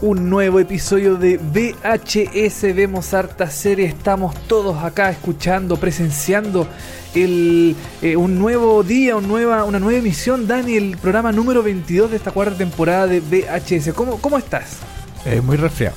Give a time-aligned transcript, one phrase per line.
[0.00, 2.74] Un nuevo episodio de VHS.
[2.74, 3.86] Vemos harta serie.
[3.86, 6.68] Estamos todos acá escuchando, presenciando
[7.14, 10.46] el, eh, un nuevo día, una nueva emisión.
[10.46, 13.92] Dani, el programa número 22 de esta cuarta temporada de VHS.
[13.94, 14.78] ¿Cómo, cómo estás?
[15.24, 15.96] Eh, muy resfriado.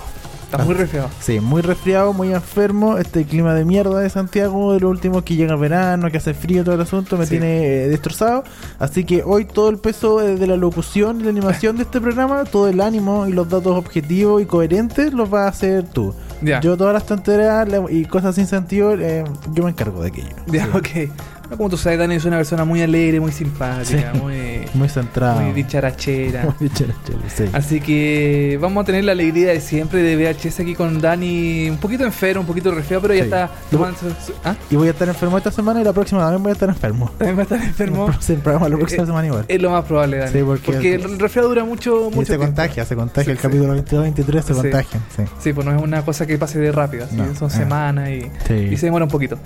[0.51, 1.09] Estás muy resfriado.
[1.21, 2.97] Sí, muy resfriado, muy enfermo.
[2.97, 6.33] Este clima de mierda de Santiago, de lo último que llega el verano, que hace
[6.33, 7.31] frío, todo el asunto, me Sí.
[7.31, 8.43] tiene eh, destrozado.
[8.77, 12.43] Así que hoy todo el peso de la locución y la animación de este programa,
[12.43, 16.13] todo el ánimo y los datos objetivos y coherentes los vas a hacer tú.
[16.41, 16.59] Ya.
[16.59, 20.36] Yo todas las tonterías y cosas sin sentido, eh, yo me encargo de aquello.
[20.47, 20.71] Ya, Sí.
[21.08, 21.11] ok.
[21.52, 24.19] No, Como tú sabes, Dani es una persona muy alegre, muy simpática, Sí.
[24.19, 25.41] muy, Muy centrado.
[25.41, 26.55] muy dicharachera.
[26.59, 26.95] Muy chévere,
[27.27, 27.43] sí.
[27.52, 31.77] Así que vamos a tener la alegría de siempre de VHS aquí con Dani, un
[31.77, 34.55] poquito enfermo, un poquito resfriado, pero ya está tomando su- ¿Ah?
[34.69, 37.11] Y voy a estar enfermo esta semana y la próxima también voy a estar enfermo.
[37.17, 38.09] También va a estar enfermo.
[38.30, 39.45] El programa la próxima Eh, semana igual.
[39.49, 40.31] Es lo más probable, Dani.
[40.31, 42.45] Sí, porque- el resfriado dura mucho, Y mucho se tiempo.
[42.45, 43.31] contagia, se contagia.
[43.33, 44.59] El capítulo 22 23 se Sí.
[44.61, 45.03] contagian.
[45.17, 45.23] Sí.
[45.41, 47.53] Sí, pues no es una cosa que pase de rápido, No, son ah.
[47.53, 49.38] semanas y, y se demora un poquito.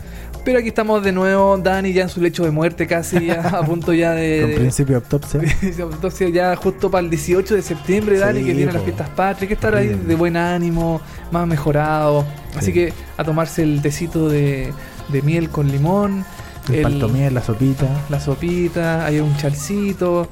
[0.44, 3.66] Pero aquí estamos de nuevo, Dani ya en su lecho de muerte casi, ya a
[3.66, 4.42] punto ya de...
[4.42, 6.30] Con de- principio de autopsia.
[6.32, 8.84] Ya justo para el 18 de septiembre, Dani, Sí, que las po.
[8.84, 12.26] fiestas patrias, que estar ahí de buen ánimo, más mejorado.
[12.56, 12.74] Así Sí.
[12.74, 14.72] que a tomarse el tecito de,
[15.10, 16.24] de miel con limón,
[16.70, 17.88] El el- la sopita.
[18.10, 20.28] la sopita, hay un chalcito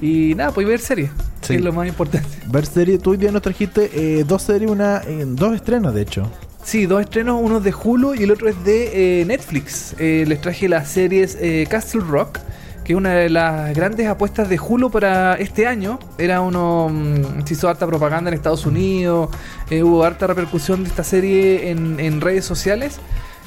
[0.00, 1.48] y nada, pues ver series, Sí.
[1.48, 2.28] que es lo más importante.
[2.48, 6.02] Ver serie, tú hoy día nos trajiste eh, dos series, una, eh, dos estrenos de
[6.02, 6.30] hecho.
[6.66, 9.94] Sí, dos estrenos, uno es de Hulu y el otro es de eh, Netflix.
[10.00, 12.40] Eh, les traje las series eh, Castle Rock,
[12.82, 16.00] que es una de las grandes apuestas de Hulu para este año.
[16.18, 19.30] Era uno, mm, se hizo harta propaganda en Estados Unidos,
[19.70, 22.98] hubo harta repercusión de esta serie en, en redes sociales.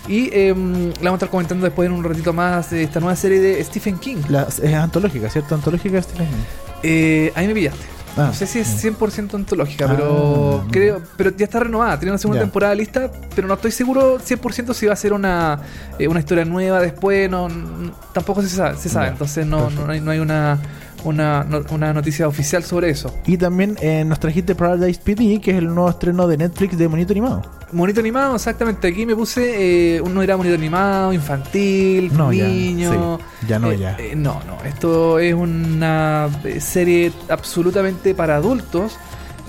[0.07, 3.17] Y eh, la vamos a estar comentando después en un ratito más de esta nueva
[3.17, 4.21] serie de Stephen King.
[4.29, 5.55] La, es antológica, ¿cierto?
[5.55, 6.43] Antológica Stephen King.
[6.83, 7.98] Eh, ahí me pillaste.
[8.19, 8.89] Ah, no sé si es ya.
[8.91, 10.71] 100% antológica, Ah, pero no.
[10.71, 12.45] creo, pero ya está renovada, tiene una segunda Ya.
[12.45, 15.59] temporada lista, pero no estoy seguro 100% si va a ser una,
[15.97, 19.91] eh, una historia nueva después, no, n- tampoco se sabe, se sabe entonces no, no
[19.91, 20.57] hay, no hay una,
[21.03, 23.13] una, no- una noticia oficial sobre eso.
[23.25, 26.87] Y también eh, nos trajiste Paradise PD, que es el nuevo estreno de Netflix de
[26.87, 27.41] Monito Animado.
[27.71, 33.19] Monito animado, exactamente, aquí me puse, eh, uno era monito animado, infantil, No, ya, niño.
[33.41, 33.95] sí, ya no, Eh, ya.
[33.99, 34.57] eh, no, no.
[34.67, 38.97] Esto es una eh, serie absolutamente para adultos.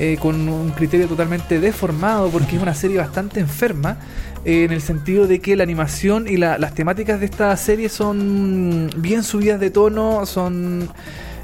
[0.03, 3.99] eh, con un criterio totalmente deformado porque es una serie bastante enferma
[4.47, 7.91] eh, en el sentido de que la animación y la- las temáticas de esta serie
[7.91, 10.88] son bien subidas de tono, son...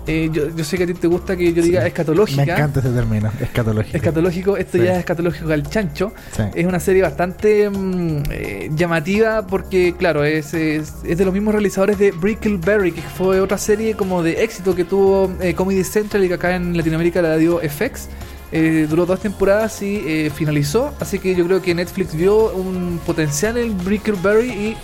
[0.06, 1.88] eh, yo, yo sé que a ti te gusta que yo diga Sí.
[1.88, 2.44] escatológica.
[2.46, 3.96] Me encanta ese término, escatológico.
[3.96, 4.84] Escatológico, esto Sí.
[4.84, 6.12] ya es escatológico al chancho.
[6.34, 6.42] Sí.
[6.54, 11.52] Es una serie bastante mm, eh, llamativa porque, claro, es, es, es de los mismos
[11.54, 16.24] realizadores de Brickleberry, que fue otra serie como de éxito que tuvo eh, Comedy Central
[16.24, 18.08] y que acá en Latinoamérica la dio FX.
[18.52, 23.00] Eh, duró dos temporadas y eh, finalizó, así que yo creo que Netflix vio un
[23.04, 24.76] potencial en Brickleberry y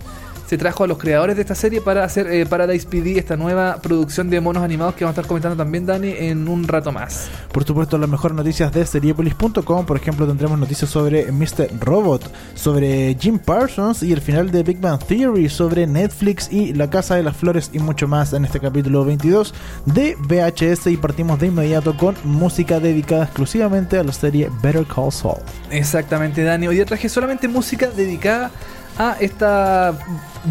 [0.53, 3.79] se trajo a los creadores de esta serie para hacer eh, Paradise PD, esta nueva
[3.81, 7.31] producción de monos animados que vamos a estar comentando también, Dani, en un rato más.
[7.51, 9.87] Por supuesto, las mejores noticias de seriepolis.com.
[9.87, 11.71] Por ejemplo, tendremos noticias sobre Mr.
[11.81, 16.91] Robot, sobre Jim Parsons y el final de Big Bang Theory, sobre Netflix y La
[16.91, 19.55] Casa de las Flores y mucho más en este capítulo 22
[19.87, 20.89] de VHS.
[20.89, 25.39] Y partimos de inmediato con música dedicada exclusivamente a la serie Better Call Saul.
[25.71, 26.69] Exactamente, Dani.
[26.69, 28.51] Hoy día traje solamente música dedicada
[28.98, 29.98] a esta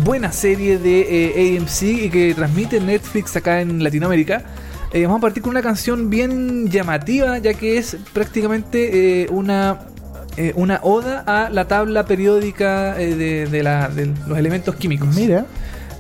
[0.04, 1.02] buena serie de
[1.56, 4.44] eh, AMC y que transmite Netflix acá en Latinoamérica.
[4.94, 9.82] Eh, vamos a partir con una canción bien llamativa, ya que es prácticamente eh, una,
[10.56, 15.16] una oda a la tabla periódica de, de la- de los elementos químicos.
[15.16, 15.46] Mira,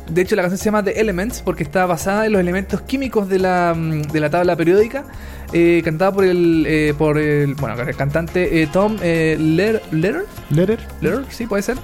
[0.09, 3.29] De hecho, la canción se llama The Elements porque está basada en los elementos químicos
[3.29, 5.05] de la, mm, de la tabla periódica,
[5.53, 10.79] eh, cantada por el, eh, por el, bueno, el cantante eh, Tom Letter, Letter, Letter.
[11.01, 11.77] Letter, sí, puede ser,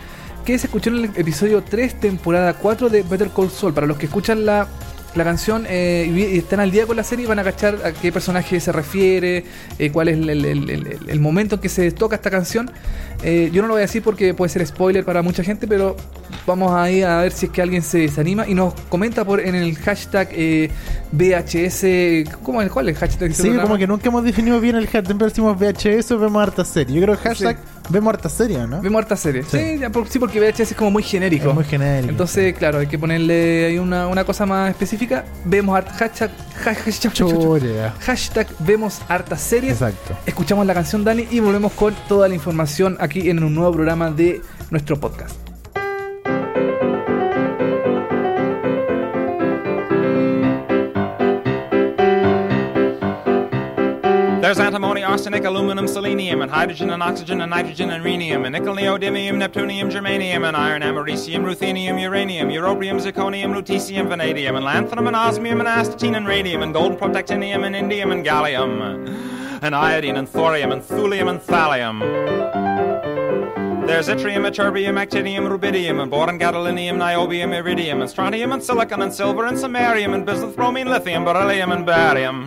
[0.48, 3.74] que se escuchó en el episodio 3, temporada 4 de Better Call Saul.
[3.74, 4.66] Para los que escuchan la,
[5.14, 8.14] la canción eh, y, están al día con la serie, van a cachar a qué
[8.14, 9.44] personaje se refiere,
[9.78, 10.46] eh, cuál es el-
[11.06, 12.72] el momento en que se toca esta canción.
[13.24, 15.96] Eh, yo no lo voy a decir porque puede ser spoiler para mucha gente, pero
[16.46, 19.56] vamos ahí a ver si es que alguien se desanima y nos comenta por en
[19.56, 20.69] el hashtag eh,
[21.12, 22.30] VHS.
[22.44, 22.69] ¿Cómo es?
[22.72, 23.34] ¿Cuál es el hashtag?
[23.34, 25.06] Sí, como que nunca hemos definido bien el hashtag.
[25.08, 26.96] Siempre decimos VHS o vemos harta serie.
[26.96, 27.58] Yo creo que hashtag
[27.90, 28.81] vemos harta serie, ¿no?
[28.81, 29.44] Vemos harta serie.
[29.44, 29.58] Sí.
[29.58, 31.50] Sí, ya por- sí, porque VHS es como muy genérico.
[31.50, 32.10] Es muy genérico.
[32.12, 35.25] Entonces, claro, hay que ponerle ahí una, una cosa más específica.
[35.46, 39.74] Vemos harta hashtag, ha- hashtag, hashtag vemos hartas series.
[39.74, 40.16] Exacto.
[40.25, 44.12] Escuchamos la canción Dani y volvemos con toda la información aquí en un nuevo programa
[44.12, 45.38] de nuestro podcast.
[54.42, 58.75] There's antimony, arsenic, aluminum, selenium, and hydrogen and oxygen and nitrogen and rhenium, and nickel,
[58.75, 65.18] neodymium, neptunium, germanium, and iron, americium, ruthenium, uranium, europium, zirconium, lutetium, vanadium, and lanthanum, and
[65.18, 69.10] osmium, and astatine, and radium, and golden protactinium, and indium, and gallium,
[69.62, 72.76] and iodine, and thorium, and thulium, and thallium.
[73.88, 79.13] There's yttrium, ytterbium, actinium, rubidium, and boron, gadolinium, niobium, iridium, and strontium, and silicon, and
[79.13, 82.45] silver, and samarium, and bismuth, bromine, lithium, beryllium, and barium.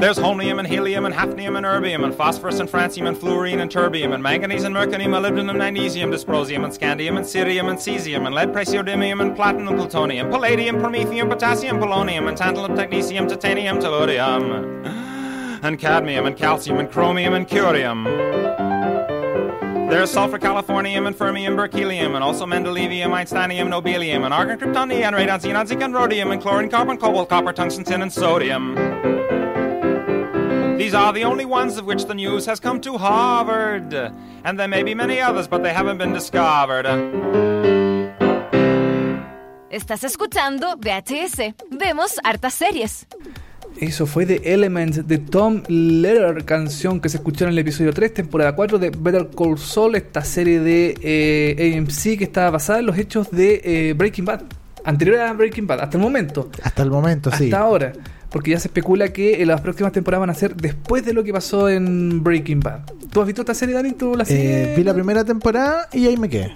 [0.00, 3.70] There's holmium and helium and hafnium and erbium and phosphorus and francium and fluorine and
[3.70, 8.34] terbium and manganese and mercury, molybdenum, magnesium, dysprosium and scandium and cerium and cesium and
[8.34, 14.86] lead, praseodymium and platinum, plutonium, palladium, promethium, potassium, polonium and tantalum, technetium, titanium, tellurium
[15.62, 18.06] and cadmium and calcium and chromium and curium.
[19.90, 25.12] There's sulfur, californium, and fermium, berkelium, and also mendelevium, einsteinium, nobelium, and argon, krypton, neon,
[25.12, 29.09] radon, xenon, zinc, and rhodium, and chlorine, carbon, cobalt, copper, tungsten, tin, and sodium.
[30.80, 33.92] These are the only ones of which the news has come to Harvard.
[34.44, 36.86] And there may be many others, but they haven't been discovered.
[39.70, 41.54] Estás escuchando VHS.
[41.70, 43.06] Vemos hartas series.
[43.78, 48.14] Eso fue The Elements de Tom Lehrer, canción que se escuchó en el episodio 3,
[48.14, 52.86] temporada 4 de Better Call Saul, esta serie de eh, AMC que estaba basada en
[52.86, 54.44] los hechos de eh, Breaking Bad.
[54.82, 56.48] Anterior a Breaking Bad, hasta el momento.
[56.62, 57.52] Hasta el momento, hasta sí.
[57.52, 57.92] ahora.
[58.30, 61.24] Porque ya se especula que eh, las próximas temporadas van a ser después de lo
[61.24, 62.80] que pasó en Breaking Bad.
[63.12, 63.92] ¿Tú has visto esta serie, Dani?
[63.92, 64.76] ¿Tú la Eh, sigues?
[64.76, 66.54] vi la primera temporada y ahí me quedé.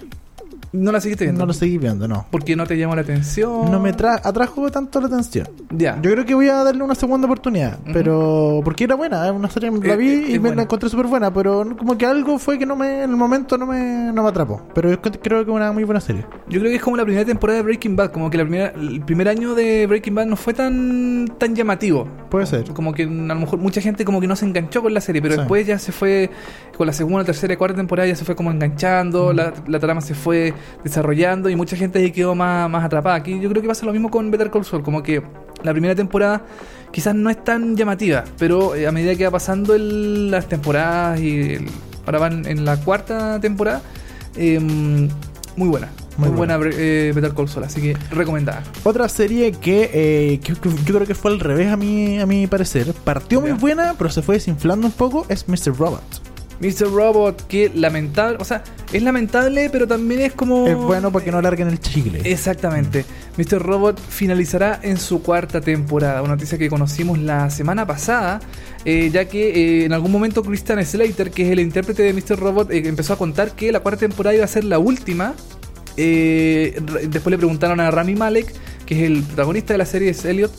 [0.71, 1.39] ¿No la seguiste viendo?
[1.41, 2.25] No lo seguí viendo, no.
[2.31, 3.71] Porque no te llamó la atención.
[3.71, 5.47] No me tra atrajo tanto la atención.
[5.71, 5.99] Ya.
[6.01, 7.79] Yo creo que voy a darle una segunda oportunidad.
[7.93, 8.61] Pero.
[8.63, 9.71] Porque era buena, una serie.
[9.71, 10.55] La Es- vi es- y me buena.
[10.57, 11.33] la encontré súper buena.
[11.33, 13.03] Pero como que algo fue que no me.
[13.03, 14.61] En el momento no me, no me atrapó.
[14.73, 16.25] Pero yo creo que es una muy buena serie.
[16.49, 18.73] Yo creo que es como la primera temporada de Breaking Bad, como que la primera,
[18.75, 22.07] el primer año de Breaking Bad no fue tan tan llamativo.
[22.29, 22.65] Puede ser.
[22.73, 25.21] Como que a lo mejor mucha gente como que no se enganchó con la serie,
[25.21, 25.39] pero Sí.
[25.41, 26.29] después ya se fue,
[26.77, 30.01] con la segunda, tercera y cuarta temporada ya se fue como enganchando, la, la trama
[30.01, 30.53] se fue
[30.83, 33.15] desarrollando y mucha gente ahí quedó más, más atrapada.
[33.15, 35.21] Aquí yo creo que pasa lo mismo con Better Call Saul, como que
[35.63, 36.43] la primera temporada
[36.91, 41.19] quizás no es tan llamativa, pero eh, a medida que va pasando el- las temporadas
[41.19, 41.65] y el-
[42.05, 43.81] ahora van en la cuarta temporada,
[44.35, 45.89] eh, muy buena.
[46.17, 46.73] Muy, Muy buena, buena.
[46.77, 48.63] eh, Better Call Saul, así que recomendada.
[48.85, 52.25] Otra serie que, eh, que- que yo creo que fue al revés a mi, a
[52.25, 52.93] mi parecer.
[53.03, 55.25] Partió muy buena, pero se fue desinflando un poco.
[55.27, 55.75] Es Mr.
[55.77, 56.01] Robot.
[56.59, 56.91] Mr.
[56.91, 58.63] Robot, que lamentable, o sea,
[58.93, 60.67] es lamentable, pero también es como...
[60.67, 62.21] Es bueno porque no larguen el chicle.
[62.23, 63.05] Exactamente.
[63.37, 63.61] Mr.
[63.61, 66.21] Robot finalizará en su cuarta temporada.
[66.21, 68.39] Una noticia que conocimos la semana pasada,
[68.85, 72.39] eh, ya que eh, en algún momento Christian Slater, que es el intérprete de Mr.
[72.39, 75.33] Robot, eh, empezó a contar que la cuarta temporada iba a ser la última.
[75.97, 78.53] Después le preguntaron a Rami Malek,
[78.85, 80.51] que es el protagonista de la serie, es Elliot.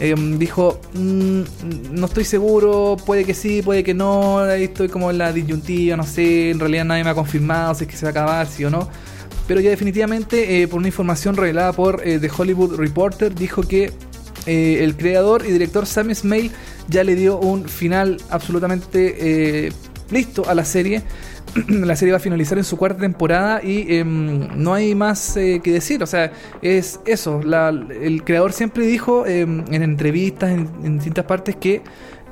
[0.00, 1.42] Eh, dijo, "Mm,
[1.92, 5.96] no estoy seguro, puede que sí, puede que no, ahí estoy como en la disyuntiva,
[5.96, 8.46] no sé, en realidad nadie me ha confirmado si es que se va a acabar,
[8.46, 8.88] sí o no.
[9.46, 13.92] Pero ya definitivamente, eh, por una información revelada por eh, The Hollywood Reporter, dijo que
[14.46, 16.50] eh, el creador y director Sam Smale
[16.88, 19.70] ya le dio un final absolutamente
[20.10, 21.02] listo a la serie.
[21.68, 25.60] la serie va a finalizar en su cuarta temporada y em, no hay más eh,
[25.62, 26.02] que decir.
[26.02, 26.32] O sea,
[26.62, 27.40] es eso.
[27.42, 31.82] El creador siempre dijo em, en entrevistas, en, distintas partes, que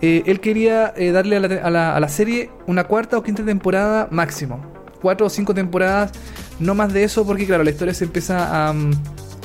[0.00, 4.08] eh, él quería eh, darle a la, a la- serie una cuarta o quinta temporada
[4.10, 4.60] máximo.
[5.00, 6.12] Cuatro o cinco temporadas,
[6.60, 8.74] no más de eso, porque claro, la historia se empieza a...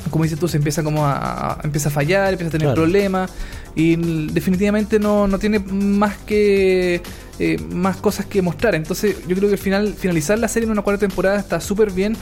[0.09, 2.81] como dices tú, se empieza como a, a- empieza a fallar, empieza a tener Claro.
[2.81, 3.31] problemas
[3.75, 3.95] y
[4.31, 7.01] definitivamente no, no tiene más que
[7.39, 8.73] eh, más cosas que mostrar.
[8.75, 11.91] Entonces yo creo que al final finalizar la serie en una cuarta temporada está súper
[11.91, 12.15] bien.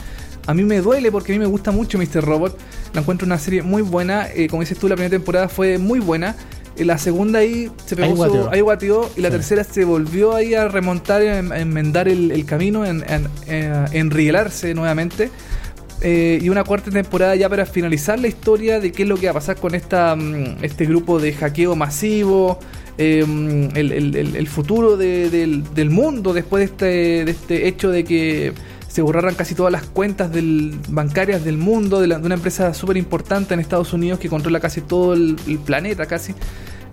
[0.46, 2.22] A mí me duele porque a mí me gusta mucho Mr.
[2.24, 2.56] Robot.
[2.92, 4.28] La encuentro una serie muy buena.
[4.32, 6.36] Eh, como dices tú, la primera temporada fue muy buena.
[6.76, 8.50] Eh, La segunda ahí se pegó Ahí su- guateó.
[8.52, 9.36] ahí guateó y la Sí.
[9.36, 13.26] tercera se volvió ahí a remontar, a en- a enmendar el, el camino, en, en,
[13.48, 15.30] eh, enrielarse nuevamente.
[16.08, 19.26] Eh, y una cuarta temporada ya para finalizar la historia de qué es lo que
[19.26, 22.60] va a pasar con esta, mm, este grupo de hackeo masivo,
[22.96, 26.86] el, el- el- el futuro de- del, del mundo después de este,
[27.24, 28.52] de este hecho de que
[28.86, 32.72] se borraran casi todas las cuentas del- bancarias del mundo, de, la- de una empresa
[32.72, 36.34] súper importante en Estados Unidos que controla casi todo el, el planeta casi.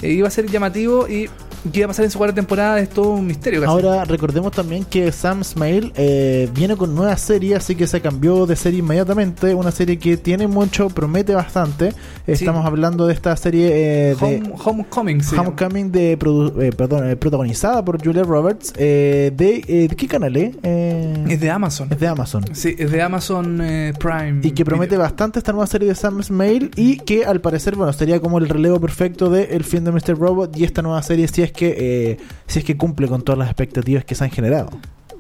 [0.02, 1.30] Eh, iba a ser llamativo y
[1.72, 3.62] qué iba a pasar en su cuarta temporada es todo un misterio.
[3.62, 3.72] casi.
[3.72, 8.46] Ahora recordemos también que Sam Smale eh, viene con nueva serie, así que se cambió
[8.46, 9.56] de serie inmediatamente.
[9.56, 11.94] Una serie que tiene mucho, promete bastante.
[12.28, 13.68] Estamos hablando de esta serie
[14.12, 15.24] eh, de Home- Homecoming.
[15.24, 15.50] se llama.
[15.50, 18.74] Homecoming de eh, perdón, eh, protagonizada por Julia Roberts.
[18.78, 20.36] eh, de, eh, ¿de qué canal?
[20.36, 21.88] Eh, Es de Amazon.
[21.92, 22.44] es de Amazon.
[22.54, 23.58] Sí, es de Amazon
[24.00, 24.40] Prime.
[24.44, 25.04] Y que promete Video.
[25.04, 28.50] bastante esta nueva serie de Sam Smale y que al parecer, bueno, sería como el
[28.50, 30.18] relevo perfecto de El fin de Mr.
[30.18, 33.40] Robot y esta nueva serie si es que eh, si es que cumple con todas
[33.40, 34.72] las expectativas que se han generado.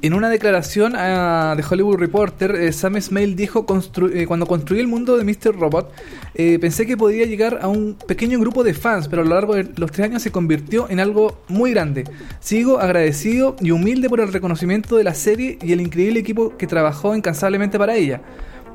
[0.01, 4.81] En una declaración ah, de Hollywood Reporter, eh, Sam Smale dijo, "Constru- eh, cuando construí
[4.81, 5.55] el mundo de Mr.
[5.57, 5.93] Robot,
[6.59, 9.69] pensé que podría llegar a un pequeño grupo de fans, pero a lo largo de
[9.77, 12.03] los tres años se convirtió en algo muy grande.
[12.41, 16.67] Sigo agradecido y humilde por el reconocimiento de la serie y el increíble equipo que
[16.67, 18.21] trabajó incansablemente para ella.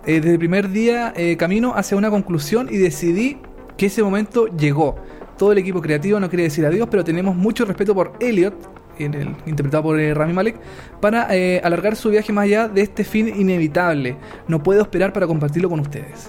[0.07, 3.37] Desde el primer día camino hacia una conclusión y decidí
[3.77, 4.97] que ese momento llegó.
[5.39, 8.55] Todo el equipo creativo no quiere decir adiós, pero tenemos mucho respeto por Elliot,
[8.99, 10.57] en el- interpretado por eh, Rami Malek,
[11.01, 14.17] para eh, alargar su viaje más allá de este fin inevitable.
[14.49, 16.27] No puedo esperar para compartirlo con ustedes.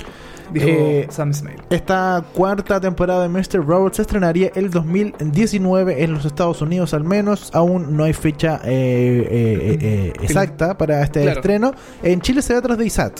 [0.53, 1.57] Dijo Eh, Sam Smale.
[1.69, 3.63] Esta cuarta temporada de Mr.
[3.65, 7.51] Robot se estrenaría el 2019 en los Estados Unidos al menos.
[7.53, 11.39] Aún no hay fecha eh, exacta para este Claro.
[11.39, 11.71] estreno.
[12.03, 13.19] En Chile se ve atrás de ISAT.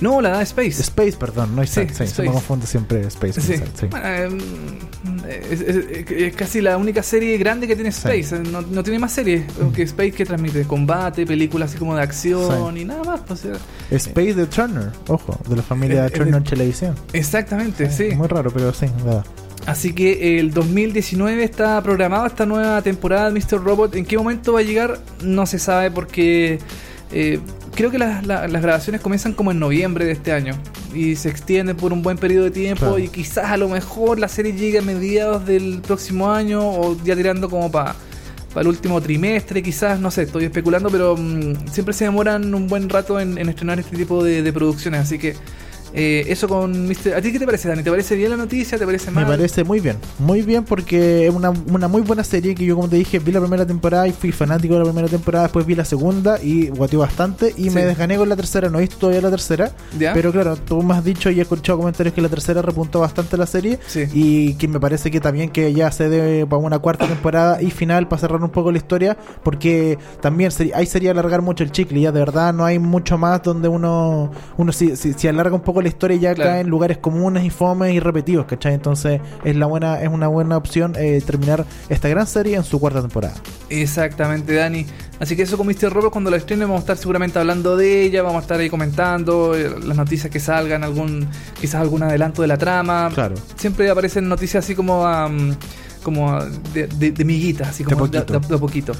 [0.00, 0.80] No, la da Space.
[0.82, 1.90] Space, perdón, no ISAT.
[1.90, 3.52] Sí, Sí, me confunde siempre Space Sí.
[3.54, 3.86] ISAT, sí.
[3.90, 4.38] Bueno, em,
[5.28, 8.34] es, es- es casi la única serie grande que tiene Space.
[8.36, 12.02] eh, No, no tiene más series que Space que transmite combate, películas así como de
[12.02, 13.20] acción y nada más.
[13.26, 13.46] pues,
[13.90, 16.94] Space de Turner, ojo, de la familia Eh, eh, Turner Televisión.
[17.12, 18.14] exactamente, sí.
[18.16, 19.24] Muy raro, pero sí, verdad.
[19.66, 23.62] Así que el 2019 está programada esta nueva temporada de Mr.
[23.62, 23.94] Robot.
[23.94, 24.98] ¿En qué momento va a llegar?
[25.22, 26.58] No se sabe porque
[27.12, 27.40] eh,
[27.74, 30.54] creo que las, la- las grabaciones comienzan como en noviembre de este año
[30.94, 32.98] y se extienden por un buen periodo de tiempo Claro.
[32.98, 37.14] y quizás a lo mejor la serie llegue a mediados del próximo año o ya
[37.16, 37.94] tirando como para
[38.56, 42.88] el último trimestre, quizás, no sé, estoy especulando, pero mm, siempre se demoran un buen
[42.88, 45.36] rato en, en estrenar este tipo de, de producciones, así que
[45.92, 47.14] eh, eso con Mr.
[47.16, 47.82] ¿A ti qué te parece, Dani?
[47.82, 48.78] ¿Te parece bien la noticia?
[48.78, 49.24] ¿Te parece mal?
[49.24, 52.76] Me parece muy bien, muy bien porque es una, una muy buena serie que yo
[52.76, 55.66] como te dije vi la primera temporada y fui fanático de la primera temporada, después
[55.66, 57.86] vi la segunda y guateó bastante y me Sí.
[57.88, 60.12] desgané con la tercera, no he visto todavía la tercera, ¿Ya?
[60.12, 63.36] pero claro, tú me has dicho y he escuchado comentarios que la tercera repuntó bastante
[63.36, 64.04] la serie Sí.
[64.12, 67.70] y que me parece que también que ya se debe para una cuarta temporada y
[67.70, 71.72] final para cerrar un poco la historia porque también sería, ahí sería alargar mucho el
[71.72, 75.54] chicle, ya de verdad no hay mucho más donde uno uno si, si, si alarga
[75.54, 76.50] un poco la historia ya Claro.
[76.50, 78.74] cae en lugares comunes y fomes y repetidos, ¿cachai?
[78.74, 82.78] Entonces es la buena es una buena opción eh, terminar esta gran serie en su
[82.80, 83.34] cuarta temporada.
[83.68, 84.86] Exactamente, Dani.
[85.20, 85.92] Así que eso con Mr.
[85.92, 88.70] Robot, cuando la estrene, vamos a estar seguramente hablando de ella, vamos a estar ahí
[88.70, 91.26] comentando eh, las noticias que salgan, algún
[91.60, 93.10] quizás algún adelanto de la trama.
[93.14, 93.34] Claro.
[93.56, 95.54] Siempre aparecen noticias así como am,
[96.02, 98.92] como de, de, de miguitas, así como de, de- de a poquito.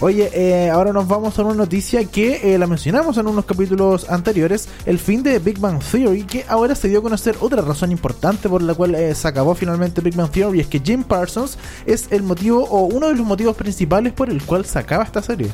[0.00, 4.10] Oye, eh, ahora nos vamos a una noticia que eh, la mencionamos en unos capítulos
[4.10, 7.92] anteriores, el fin de Big Bang Theory, que ahora se dio a conocer otra razón
[7.92, 11.56] importante por la cual eh, se acabó finalmente Big Bang Theory, es que Jim Parsons
[11.86, 15.22] es el motivo o uno de los motivos principales por el cual se acaba esta
[15.22, 15.48] serie.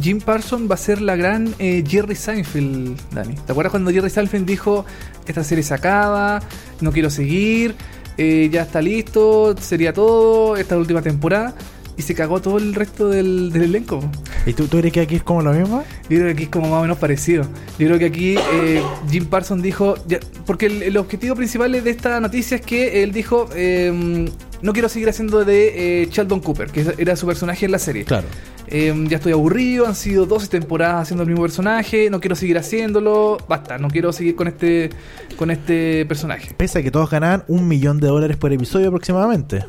[0.00, 3.36] Jim Parsons va a ser la gran eh, Jerry Seinfeld, Dani.
[3.36, 4.84] ¿Te acuerdas cuando Jerry Seinfeld dijo,
[5.26, 6.42] esta serie se acaba,
[6.80, 7.76] no quiero seguir,
[8.16, 11.54] eh, ya está listo, sería todo, esta última temporada?
[11.96, 14.00] Y se cagó todo el resto del, del elenco.
[14.46, 15.84] ¿Y tú, tú crees que aquí es como lo mismo?
[16.10, 17.44] Yo creo que aquí es como más o menos parecido.
[17.78, 21.88] Yo creo que aquí eh, Jim Parsons dijo, ya- porque el, el objetivo principal de
[21.90, 24.28] esta noticia es que él dijo, eh,
[24.60, 28.04] no quiero seguir haciendo de eh, Sheldon Cooper, que era su personaje en la serie.
[28.04, 28.26] Claro.
[28.66, 32.56] Eh, ya estoy aburrido, han sido 12 temporadas haciendo el mismo personaje, no quiero seguir
[32.58, 34.90] haciéndolo, basta, no quiero seguir con este
[35.36, 36.54] con este personaje.
[36.56, 39.64] Pese a que todos ganaban un millón de dólares por episodio aproximadamente.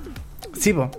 [0.58, 0.90] Sí, po.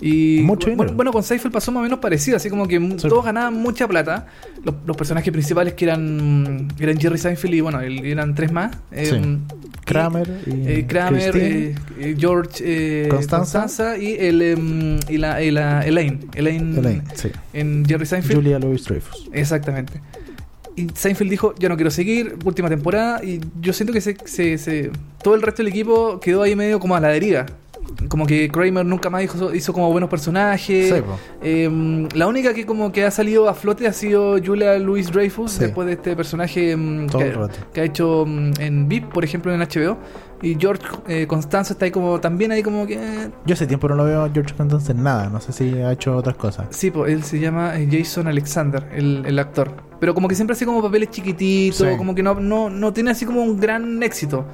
[0.00, 3.08] Y Mucho bueno, bueno, con Seinfeld pasó más o menos parecido, así como que Sí.
[3.08, 4.26] todos ganaban mucha plata.
[4.64, 8.76] Los, los personajes principales que eran eran Jerry Seinfeld y bueno, eran tres más.
[8.92, 9.16] eh, Sí.
[9.16, 9.38] y-
[9.84, 13.60] Kramer y eh, Kramer, eh, eh, George, Constanza.
[13.60, 17.30] Constanza y el em, y la, y la Elaine, Elaine, Elaine, sí.
[17.54, 18.36] en Jerry Seinfeld.
[18.36, 19.28] Julia Louis Dreyfus.
[19.32, 19.94] Exactamente.
[20.76, 24.58] Y Seinfeld dijo, yo no quiero seguir, última temporada, y yo siento que se, se-
[24.58, 24.90] se-
[25.22, 27.46] todo el resto del equipo quedó ahí medio como a la deriva.
[28.06, 30.94] Como que Kramer nunca más hizo, hizo como buenos personajes.
[30.94, 31.02] Sí.
[31.42, 35.52] Eh, la única que como que ha salido a flote ha sido Julia Louis Dreyfus
[35.52, 35.60] Sí.
[35.64, 36.76] después de este personaje
[37.10, 37.34] Todo que,
[37.72, 39.98] que ha hecho mm, en VIP, por ejemplo, en HBO.
[40.40, 43.88] Y George eh, Constanzo está ahí como también ahí como que eh, Yo hace tiempo
[43.88, 45.28] no lo veo a George Constance en nada.
[45.28, 46.66] No sé si ha hecho otras cosas.
[46.70, 49.74] Sí, pues él se llama eh, Jason Alexander, el, el actor.
[49.98, 51.96] Pero como que siempre hace como papeles chiquititos, Sí.
[51.96, 54.46] como que no, no, no tiene así como un gran éxito.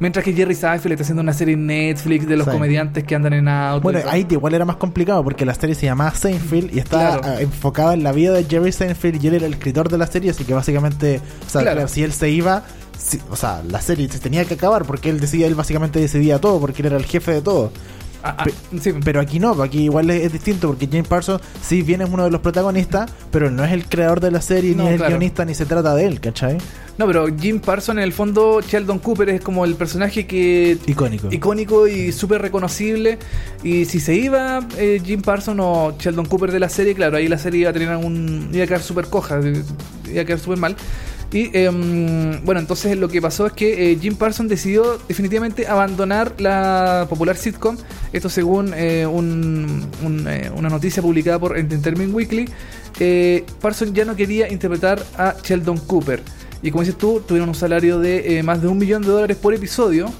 [0.00, 2.52] Mientras que Jerry Seinfeld está haciendo una serie en Netflix de los Sí.
[2.52, 3.82] comediantes que andan en auto.
[3.82, 7.34] Bueno, ahí igual era más complicado porque la serie se llamaba Seinfeld y estaba Claro.
[7.36, 10.06] ah, enfocada en la vida de Jerry Seinfeld y él era el escritor de la
[10.06, 12.62] serie, así que básicamente, o sea, claro, si él se iba,
[13.02, 16.38] si- o sea, la serie se tenía que acabar porque él decía, él básicamente decidía
[16.40, 17.72] todo porque él era el jefe de todo.
[18.22, 18.52] Ah, ah, pe-
[18.82, 22.10] sí, Pero aquí no, aquí igual es, es distinto porque James Parsons sí bien es
[22.10, 24.90] uno de los protagonistas, pero él no es el creador de la serie, No, ni
[24.90, 26.58] es el guionista, ni se trata de él, ¿cachai?
[26.98, 31.28] no, pero Jim Parsons en el fondo, Sheldon Cooper es como el personaje que Icónico.
[31.32, 33.18] icónico y súper reconocible.
[33.64, 37.26] Y si se iba eh, Jim Parsons o Sheldon Cooper de la serie, claro, ahí
[37.26, 38.50] la serie iba a tener un.
[38.52, 39.40] iba a quedar súper coja,
[40.12, 40.76] iba a quedar súper mal.
[41.32, 46.34] Y em, bueno, entonces lo que pasó es que eh, Jim Parsons decidió definitivamente abandonar
[46.38, 47.76] la popular sitcom.
[48.12, 52.48] Esto según eh, un- un, eh, una noticia publicada por Entertainment Weekly.
[52.98, 56.20] Eh, Parsons ya no quería interpretar a Sheldon Cooper.
[56.62, 59.54] Y como dices tú, tuvieron un salario de más de un millón de dólares por
[59.54, 60.12] episodio.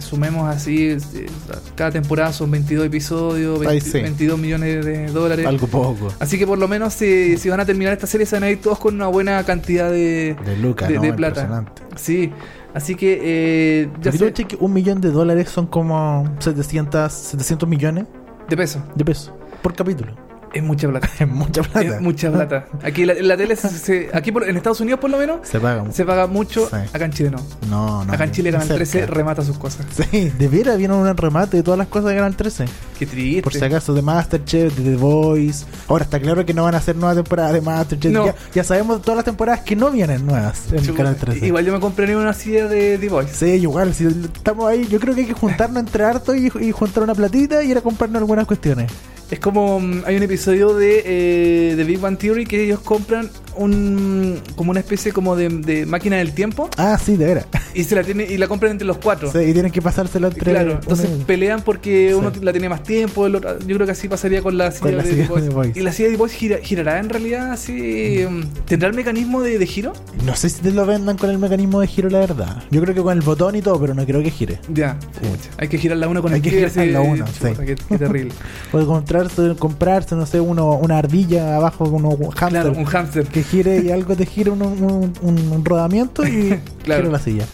[0.00, 1.26] Sumemos así, eh,
[1.74, 4.02] cada temporada son 22 episodios, Ahí 20 sí.
[4.02, 5.46] 22 millones de dólares.
[5.46, 6.12] Algo poco.
[6.18, 8.50] Así que por lo menos si, si van a terminar esta serie se van a
[8.50, 11.02] ir todos con una buena cantidad de, De lucas, de, ¿no?
[11.02, 11.64] de plata.
[11.96, 12.32] Sí,
[12.74, 18.06] así que eh, ya sé, que un millón de dólares son como 700, 700 millones
[18.48, 18.82] de peso.
[18.94, 20.27] de pesos por capítulo.
[20.52, 21.08] Es mucha plata.
[21.18, 21.80] Es mucha plata.
[21.96, 22.66] Es mucha plata.
[22.82, 25.60] Aquí la, la tele, se- se- aquí por- en Estados Unidos por lo menos, Se
[25.60, 25.84] paga.
[25.92, 26.68] se paga mucho.
[26.68, 26.76] Sí.
[26.92, 27.38] Acá en Chile no.
[27.68, 28.12] No, no.
[28.12, 29.14] Acá en Chile Canal 13 cerca.
[29.14, 29.86] remata sus cosas.
[30.10, 32.64] Sí, de veras vieron un remate de todas las cosas de Canal 13.
[32.98, 33.42] Qué triste.
[33.42, 35.64] Por si acaso, de Masterchef, de The Voice.
[35.88, 38.12] Ahora está claro que no van a hacer nueva temporada de Masterchef.
[38.12, 38.26] No.
[38.26, 41.46] Ya, ya sabemos todas las temporadas que no vienen nuevas en Chuta, Canal 13.
[41.46, 43.34] Igual yo me compraría una silla de The Voice.
[43.34, 46.72] Sí, igual, si estamos ahí, yo creo que hay que juntarnos entre harto y, y
[46.72, 48.90] juntar una platita y ir a comprarnos algunas cuestiones.
[49.30, 53.28] Es como mm, hay un episodio de, eh, de Big Bang Theory que ellos compran
[53.56, 57.46] un como una especie como de, de máquina del tiempo Ah, sí, de veras.
[57.74, 59.30] y se la tiene y la compran entre los cuatro.
[59.32, 62.14] Sí, y tienen que pasársela entre Claro, entonces pelean porque Sí.
[62.14, 64.80] uno la tiene más tiempo, el otro- yo creo que así pasaría con la silla,
[64.82, 65.28] Con la de, silla
[65.62, 65.72] de.
[65.74, 69.66] Y la silla de Voice gira- girará en realidad así, mm, ¿tendrá el mecanismo de,
[69.66, 69.92] giro?
[70.24, 72.62] No sé si te lo vendan con el mecanismo de giro, la verdad.
[72.70, 74.60] Yo creo que con el botón y todo, pero no creo que gire.
[74.72, 77.48] Ya, pucha, hay que girar la una con Hay el que girar la una, chuta,
[77.50, 77.54] sí.
[77.66, 78.32] qué, qué terrible.
[78.70, 78.86] Puede
[79.26, 83.26] comprarse, comprarse, no sé, uno, una ardilla abajo con un hamster claro, un hámster.
[83.26, 87.02] que gire y algo te gire un, un, rodamiento y Claro.
[87.02, 87.44] gira la silla.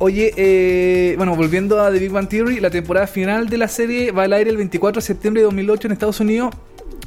[0.00, 4.12] Oye, eh, bueno, volviendo a The Big Bang Theory, la temporada final de la serie
[4.12, 6.54] va al aire el 24 de septiembre de 2008 en Estados Unidos,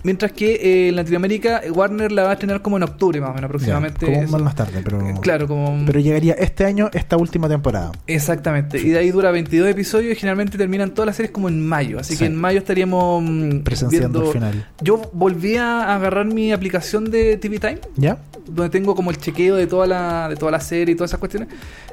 [0.04, 3.30] mientras que eh, en Latinoamérica eh, Warner la va a estrenar como en octubre más
[3.32, 4.06] o menos aproximadamente.
[4.06, 4.32] Ya, como Eso.
[4.34, 5.84] más, más tarde, pero, Claro, como...
[5.86, 7.92] pero llegaría este año esta última temporada.
[8.08, 11.66] Exactamente, y de ahí dura 22 episodios y generalmente terminan todas las series como en
[11.66, 12.20] mayo, así Sí.
[12.20, 14.32] que en mayo estaríamos mm, Presenciando viendo...
[14.48, 14.68] el final.
[14.82, 18.18] Yo volví a agarrar mi aplicación de TV Time, ¿Ya?
[18.48, 21.20] donde tengo como el chequeo de toda la, de toda la serie y todas esas
[21.20, 21.50] cuestiones,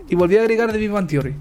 [0.08, 1.34] y volví a agregar The Big Bang Theory.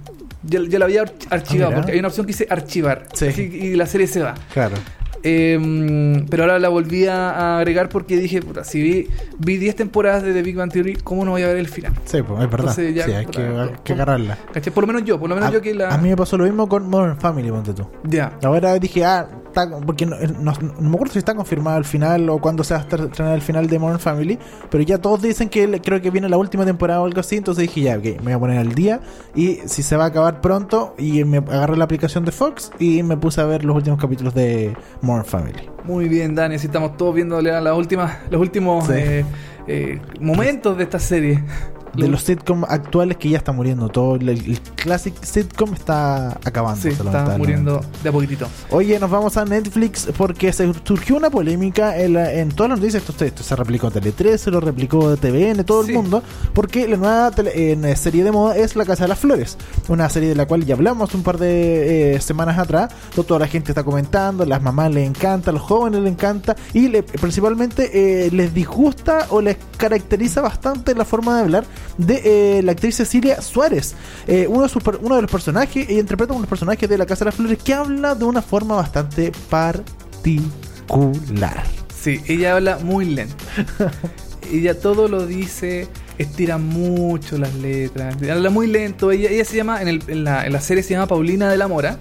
[0.43, 3.27] Ya, ya la había arch- archivado, Ah, porque hay una opción que dice archivar, Sí.
[3.27, 4.35] así- y la serie se va.
[4.53, 4.75] Claro.
[5.23, 9.07] Eh, pero ahora la volví a agregar porque dije, puta, si vi,
[9.39, 11.93] vi 10 temporadas de The Big Bang Theory, ¿cómo no voy a ver el final?
[12.05, 12.59] Sí, pues es verdad.
[12.59, 13.95] Entonces ya, sí, hay puta, que, hay que ¿cómo?
[13.95, 14.37] agarrarla.
[14.53, 14.73] ¿Cachai?
[14.73, 15.89] Por lo menos yo, por lo menos A, yo que la...
[15.93, 17.87] a mí me pasó lo mismo con Modern Family, ponte tú.
[18.03, 18.33] Ya.
[18.43, 22.29] Ahora dije, ah, está, porque no, no- no me acuerdo si está confirmado el final
[22.29, 24.37] o cuándo se va a estrenar el final de Modern Family,
[24.69, 27.61] pero ya todos dicen que creo que viene la última temporada o algo así, entonces
[27.63, 29.01] dije, ya, ok, me voy a poner al día
[29.35, 33.01] y si se va a acabar pronto, y me agarré la aplicación de Fox y
[33.03, 35.69] me puse a ver los últimos capítulos de Modern Family.
[35.85, 38.93] Muy bien, Dani, estamos todos viéndole a las últimas, los últimos Sí.
[38.95, 39.25] eh,
[39.67, 41.43] eh, momentos de esta serie.
[42.03, 46.81] De los sitcom actuales que ya está muriendo todo, el, el classic sitcom está acabando.
[46.81, 48.47] Sí, está muriendo de a poquitito.
[48.69, 52.79] Oye, nos vamos a Netflix porque se surgió una polémica en, la- en todas las
[52.79, 53.03] noticias.
[53.09, 55.91] Esto, esto se replicó Tele 13, lo replicó TVN, todo Sí.
[55.91, 56.21] el mundo.
[56.53, 59.57] Porque la nueva tele- en, eh, serie de moda es La Casa de las Flores.
[59.87, 62.91] Una serie de la cual ya hablamos un par de eh, semanas atrás.
[63.15, 66.55] To- Toda la gente está comentando, las mamás les encanta, los jóvenes les encanta.
[66.73, 71.65] Y le- principalmente eh, les disgusta o les caracteriza bastante la forma de hablar
[71.97, 73.95] de eh, la actriz Cecilia Suárez.
[74.27, 76.97] Eh, uno, de sus uno de los personajes, ella interpreta uno de los personajes de
[76.97, 81.63] La Casa de las Flores que habla de una forma bastante particular.
[81.99, 83.35] Sí, ella habla muy lento.
[84.51, 89.11] ella todo lo dice, estira mucho las letras, habla muy lento.
[89.11, 91.57] Ella, ella se llama, en, el- en la, en la serie se llama Paulina de
[91.57, 91.97] la Mora.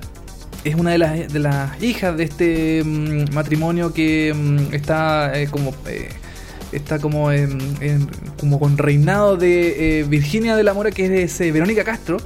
[0.64, 5.48] es una de las, de las hijas de este mm, matrimonio que mm, está eh,
[5.48, 6.08] como eh,
[6.72, 7.58] está como en,
[8.38, 12.18] como con reinado de eh, Virginia de la Mora que es eh, Verónica Castro.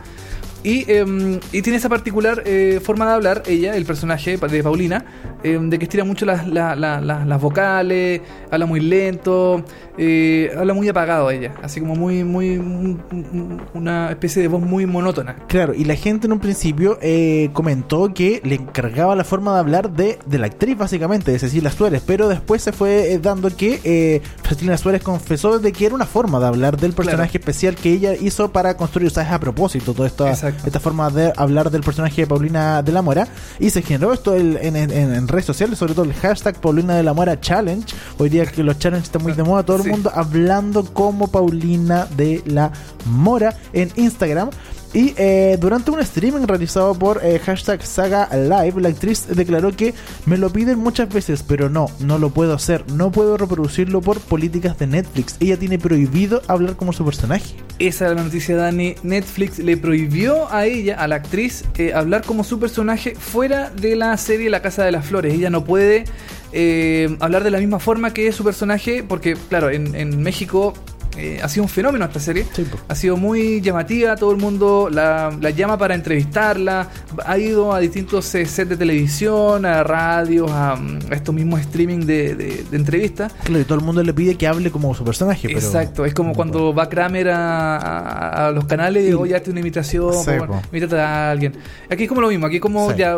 [0.62, 5.04] Y, eh, y tiene esa particular eh, forma de hablar, ella, el personaje de Paulina,
[5.42, 9.64] eh, de que estira mucho las, la- la- la- las vocales, habla muy lento,
[9.98, 14.62] eh, habla muy apagado ella, así como muy, muy, un- un- una especie de voz
[14.62, 15.36] muy monótona.
[15.48, 19.60] Claro, y la gente en un principio eh, comentó que le encargaba la forma de
[19.60, 23.54] hablar de, de la actriz, básicamente, de Cecilia Suárez, pero después se fue eh, dando
[23.54, 27.74] que eh, Cecilia Suárez confesó de que era una forma de hablar del personaje especial
[27.74, 30.62] que ella hizo para construir, o sea, es a propósito toda esta, Exacto.
[30.66, 34.34] esta forma de hablar del personaje de Paulina de la Mora, y se generó esto
[34.34, 37.86] en, en- en redes sociales, sobre todo el hashtag Paulina de la Mora Challenge,
[38.18, 42.06] hoy día que los challenges están muy de moda, todo el mundo hablando como Paulina
[42.16, 42.72] de la
[43.06, 44.50] Mora en Instagram.
[44.92, 49.94] Y eh, durante un streaming realizado por eh, hashtag Saga Live, la actriz declaró que
[50.26, 54.18] me lo piden muchas veces, pero no, no lo puedo hacer, no puedo reproducirlo por
[54.18, 55.36] políticas de Netflix.
[55.38, 57.54] Ella tiene prohibido hablar como su personaje.
[57.78, 58.96] Esa es la noticia, Dani.
[59.04, 63.94] Netflix le prohibió a ella, a la actriz, eh, hablar como su personaje fuera de
[63.94, 65.32] la serie La Casa de las Flores.
[65.32, 66.04] Ella no puede
[66.52, 70.74] eh, hablar de la misma forma que su personaje, porque, claro, en México
[71.16, 72.46] eh, ha sido un fenómeno esta serie.
[72.52, 72.64] Sí.
[72.88, 76.88] Ha sido muy llamativa, todo el mundo la, la llama para entrevistarla.
[77.26, 81.60] Ha ido a distintos eh, sets de televisión, a radios, a, mm, a estos mismos
[81.60, 83.32] streaming de, de- de entrevistas.
[83.44, 85.48] Claro, y todo el mundo le pide que hable como su personaje.
[85.48, 89.34] Pero Exacto, es como cuando va Kramer a, a- a los canales y Y- oye,
[89.36, 90.30] hazte una imitación, Sí,
[90.72, 91.54] imítate a alguien.
[91.90, 92.96] Aquí es como lo mismo, aquí como Sí.
[92.98, 93.16] ya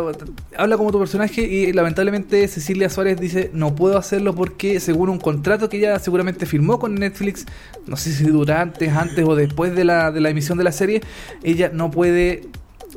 [0.57, 5.19] habla como tu personaje y lamentablemente Cecilia Suárez dice no puedo hacerlo porque según un
[5.19, 7.45] contrato que ella seguramente firmó con Netflix,
[7.87, 11.01] no sé si durante, antes o después de la, de la emisión de la serie,
[11.43, 12.47] ella no puede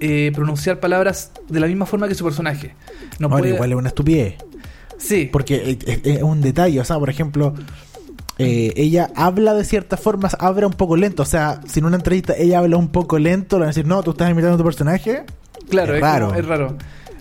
[0.00, 2.74] eh, pronunciar palabras de la misma forma que su personaje.
[3.18, 3.50] No puede...
[3.54, 4.34] igual es una estupidez.
[4.98, 7.52] Sí, Porque es, es- es un detalle, o sea, por ejemplo,
[8.38, 11.22] eh, ella habla de ciertas formas, habla un poco lento.
[11.22, 13.86] O sea, si en una entrevista ella habla un poco lento, le van a decir,
[13.86, 15.24] no, tú estás imitando a tu personaje.
[15.68, 16.26] Claro, Es es, raro.
[16.28, 16.76] como- es raro.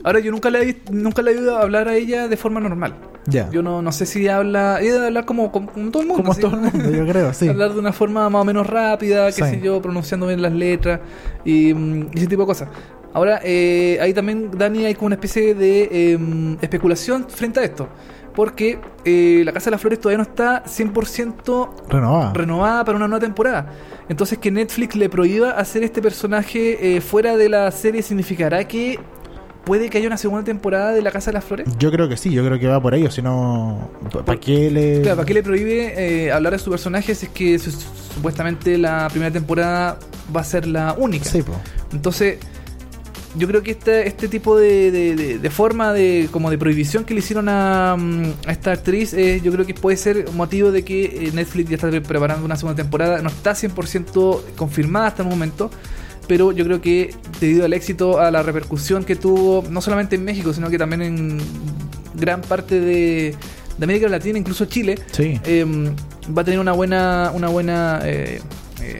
[0.05, 2.95] Ahora, yo nunca le, he- nunca le he oído hablar a ella de forma normal.
[3.25, 3.49] Ya.
[3.49, 4.77] Yo no, no sé si habla.
[4.79, 6.21] Ella debe hablar como, como, como todo el mundo.
[6.23, 6.41] Como ¿sí?
[6.41, 7.47] todo el mundo, yo creo, sí.
[7.49, 9.41] Hablar de una forma más o menos rápida, qué Sí.
[9.41, 10.99] sé yo, pronunciando bien las letras
[11.43, 12.69] y, mm, y ese tipo de cosas.
[13.13, 17.89] Ahora, eh, ahí también, Dani, hay como una especie de eh, especulación frente a esto.
[18.35, 22.33] Porque eh, la Casa de las Flores todavía no está 100% Renovada.
[22.33, 23.71] renovada para una nueva temporada.
[24.09, 28.99] Entonces que Netflix le prohíba hacer este personaje eh, fuera de la serie significará que
[29.65, 31.67] puede que haya una segunda temporada de La Casa de las Flores.
[31.79, 33.89] yo creo que sí, yo creo que va por ello, si no,
[34.25, 35.01] ¿para qué le...?
[35.01, 35.93] Claro, ¿para qué le prohíbe
[36.25, 39.97] eh, hablar de su personaje si es que su- supuestamente la primera temporada
[40.35, 41.25] va a ser la única?
[41.25, 41.53] Sí, po.
[41.91, 42.37] Entonces,
[43.37, 47.03] yo creo que este, este tipo de, de- de- de forma de como de prohibición
[47.03, 50.71] que le hicieron a, mm, a esta actriz, eh, yo creo que puede ser motivo
[50.71, 53.21] de que eh, Netflix ya está pre- preparando una segunda temporada.
[53.21, 55.69] No está 100% confirmada hasta el momento,
[56.27, 60.23] pero yo creo que debido al éxito, a la repercusión que tuvo, no solamente en
[60.23, 61.37] México, sino que también en
[62.15, 63.35] gran parte de,
[63.77, 65.39] de América Latina, incluso Chile, Sí.
[65.45, 65.65] eh,
[66.35, 68.39] va a tener una buena una buena eh,
[68.81, 68.99] eh,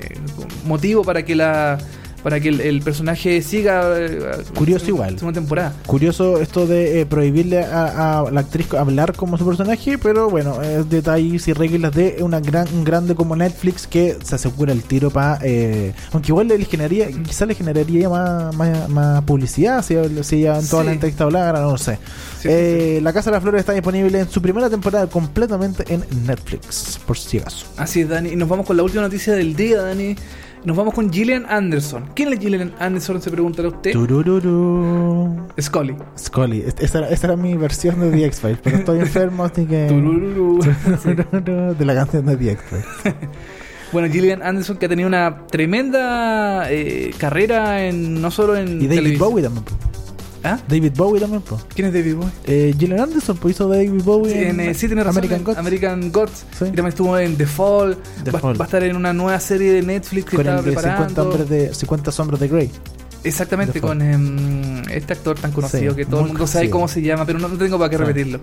[0.66, 1.78] motivo para que la
[2.26, 4.20] para que el, el personaje siga eh,
[4.58, 5.20] Curioso igual.
[5.20, 10.00] segunda temporada Curioso esto de eh, prohibirle a, a la actriz hablar como su personaje,
[10.00, 14.34] pero bueno, es detalles y reglas de una gran, un grande como Netflix que se
[14.34, 15.36] asegura el tiro para...
[16.12, 20.68] aunque igual le generaría, quizás le generaría más, más, más publicidad si, si ella en
[20.68, 20.88] toda Sí.
[20.88, 21.94] la entrevista hablara, no lo sé.
[21.96, 22.00] Sí,
[22.42, 26.04] sí, Eh, La Casa de las Flores está disponible en su primera temporada completamente en
[26.26, 27.68] Netflix, por si acaso.
[27.78, 30.16] así es Dani y nos vamos con la última noticia del día Dani
[30.66, 33.22] nos vamos con Gillian Anderson ¿quién es Gillian Anderson?
[33.22, 35.48] se preguntará usted Turururu.
[35.62, 39.44] Scully Scully, Es- esa era, esa era mi versión de The X-Files, pero estoy enfermo,
[39.46, 39.86] así que...
[39.88, 40.60] Turururu.
[41.78, 42.86] De la canción de The X-Files.
[43.92, 48.88] bueno Gillian Anderson que ha tenido una tremenda eh, carrera en no solo en Y
[48.88, 49.18] David.
[49.20, 49.64] Bowie también.
[50.46, 50.60] ¿Ah?
[50.68, 51.60] David Bowie también, po.
[51.74, 52.30] ¿quién es David Bowie?
[52.46, 55.44] Eh, Gillian Anderson, pues hizo David Bowie Sí, en, eh, sí, tiene razón, American en
[55.46, 55.58] Gods.
[55.58, 56.46] American Gods.
[56.58, 56.66] Sí.
[56.66, 57.98] Y también estuvo en The Fall.
[58.24, 58.60] The va, Fall.
[58.62, 60.92] va a estar en una nueva serie de Netflix que con estaba el de 50,
[60.98, 61.22] preparando.
[61.30, 62.72] hombres de 50 sombras de Grey.
[63.26, 67.02] Exactamente, con em, este actor tan conocido Sí, que todo el mundo sabe cómo se
[67.02, 68.40] llama, pero no, no tengo para qué repetirlo.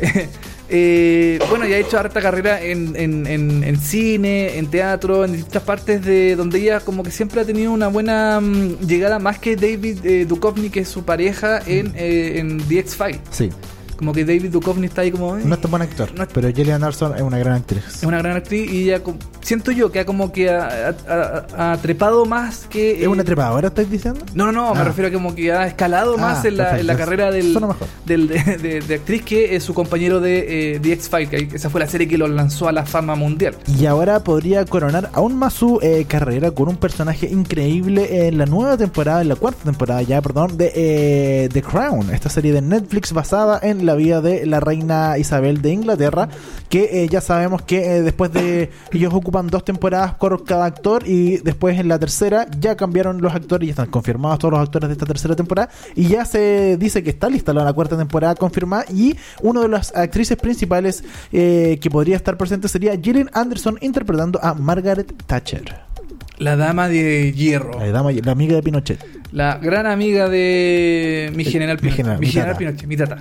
[0.68, 5.30] Eh, bueno, ya ha hecho harta carrera en, en- en- en cine, en teatro, en
[5.32, 9.38] distintas partes de donde ella como que siempre ha tenido una buena mm, llegada, más
[9.38, 13.20] que David eh, Duchovny, que es su pareja en, eh, en The X-Files.
[13.30, 13.50] Sí.
[13.96, 15.36] Como que David Duchovny está ahí como...
[15.36, 17.82] eh, No es tan buen actor, No es- pero Gillian Anderson es una gran actriz.
[17.86, 21.76] es una gran actriz y co- siento yo que ha como que ha, ha- ha-
[21.78, 23.02] trepado más que...
[23.02, 24.20] ¿Es una eh, trepadora, estáis diciendo?
[24.34, 24.84] No, no, no, me Ah.
[24.84, 27.56] refiero a como que ha escalado Ah, más en la, en la carrera del,
[28.04, 31.70] del- de, de- de actriz que es su compañero de eh, The X-Files, que esa
[31.70, 33.54] fue la serie que lo lanzó a la fama mundial.
[33.78, 38.46] Y ahora podría coronar aún más su eh, carrera con un personaje increíble en la
[38.46, 42.60] nueva temporada, en la cuarta temporada ya, perdón, de eh, The Crown, esta serie de
[42.62, 46.28] Netflix basada en la vida de la reina Isabel de Inglaterra,
[46.68, 51.02] que eh, ya sabemos que eh, después de ellos ocupan dos temporadas por cada actor
[51.06, 54.88] y después en la tercera ya cambiaron los actores y están confirmados todos los actores
[54.88, 58.84] de esta tercera temporada y ya se dice que está lista la cuarta temporada confirmada
[58.92, 64.38] y una de las actrices principales eh, que podría estar presente sería Gillian Anderson interpretando
[64.42, 65.62] a Margaret Thatcher,
[66.38, 67.78] La dama de hierro.
[67.78, 68.98] la, dama- la amiga de Pinochet.
[69.36, 71.96] La gran amiga de mi general Mi Pinochet.
[71.98, 72.58] general, mi mi general tata.
[72.58, 73.16] Pinochet, mi tata.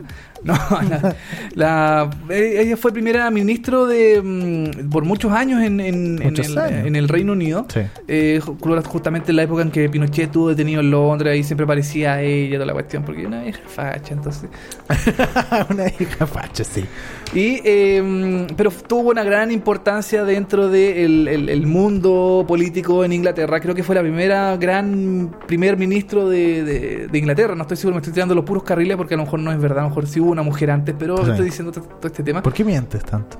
[0.45, 0.53] No,
[0.89, 1.15] la,
[1.55, 6.47] la- eh, ella fue primera ministro de mm, por muchos años en, en, en Muchos
[6.47, 6.85] el, años.
[6.87, 7.65] en el Reino Unido.
[7.67, 7.81] Sí.
[8.07, 11.67] Eh, ju- justamente en la época en que Pinochet estuvo detenido en Londres, ahí siempre
[11.67, 14.49] parecía a ella toda la cuestión, porque una vieja facha, entonces.
[15.69, 16.85] una hija facha, sí.
[17.33, 23.59] Y, eh, pero tuvo una gran importancia dentro del el- el mundo político en Inglaterra.
[23.59, 27.55] Creo que fue la primera gran primer ministro de, de- de Inglaterra.
[27.55, 29.59] No estoy seguro, me estoy tirando los puros carriles porque a lo mejor no es
[29.59, 29.79] verdad.
[29.79, 31.31] A lo mejor sí hubo una mujer antes, pero Sí.
[31.31, 32.41] estoy diciendo todo, este tema.
[32.41, 33.37] ¿Por qué mientes tanto?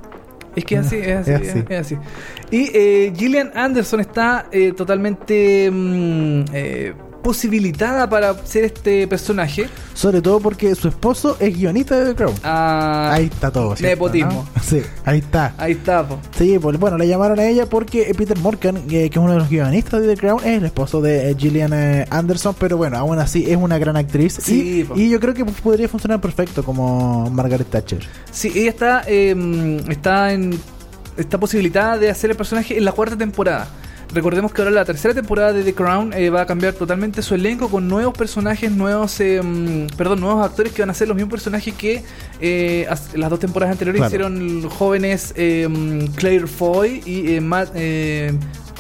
[0.56, 1.64] Es que es así, es así, Es es así.
[1.70, 1.98] es así.
[2.50, 6.94] Y eh, Gillian Anderson está eh, totalmente mm, eh,
[7.26, 9.68] posibilitada para ser este personaje.
[9.96, 12.36] Sobre todo porque su esposo es guionista de The Crown.
[12.44, 13.76] Ah, ahí está todo.
[13.76, 14.48] ¿cierto, nepotismo.
[14.56, 14.62] no?
[14.62, 15.56] Sí, ahí está.
[15.58, 16.08] Ahí está.
[16.08, 16.20] po.
[16.38, 19.40] Sí, pues bueno, le llamaron a ella porque Peter Morgan, eh, que es uno de
[19.40, 22.96] los guionistas de The Crown, es el esposo de eh, Gillian eh, Anderson, pero bueno,
[23.00, 24.38] aún así es una gran actriz.
[24.40, 28.08] Sí, y, yo creo que podría funcionar perfecto como Margaret Thatcher.
[28.30, 30.60] Sí, ella está, eh, está en
[31.18, 33.68] está posibilitada de hacer el personaje en la cuarta temporada.
[34.16, 37.36] Recordemos que ahora la tercera temporada de The Crown eh, va a cambiar totalmente su
[37.36, 41.16] elenco con nuevos personajes, nuevos, eh, mm, perdón, nuevos actores que van a ser los
[41.16, 42.02] mismos personajes que
[42.40, 44.08] eh, as- las dos temporadas anteriores Claro.
[44.30, 47.76] hicieron jóvenes mm, Claire Foy y Matt,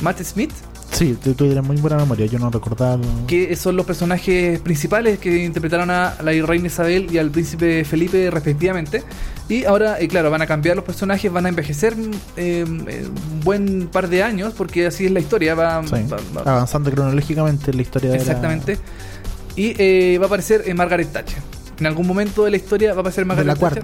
[0.01, 0.51] Matt Smith.
[0.91, 2.97] Sí, tú, tienes muy buena memoria, yo no recordaba.
[3.27, 8.29] que son los personajes principales que interpretaron a la reina Isabel y al príncipe Felipe
[8.31, 9.03] respectivamente.
[9.49, 13.39] Y ahora, eh, claro, van a cambiar los personajes, van a envejecer mm, eh, un
[13.43, 15.53] buen par de años, porque así es la historia.
[15.53, 18.79] Va, Sí, va- va- avanzando cronológicamente en la historia de la- exactamente.
[19.57, 21.39] Y eh, va a aparecer eh, Margaret Thatcher.
[21.79, 23.83] En algún momento de la historia va a aparecer de Margaret la Thatcher.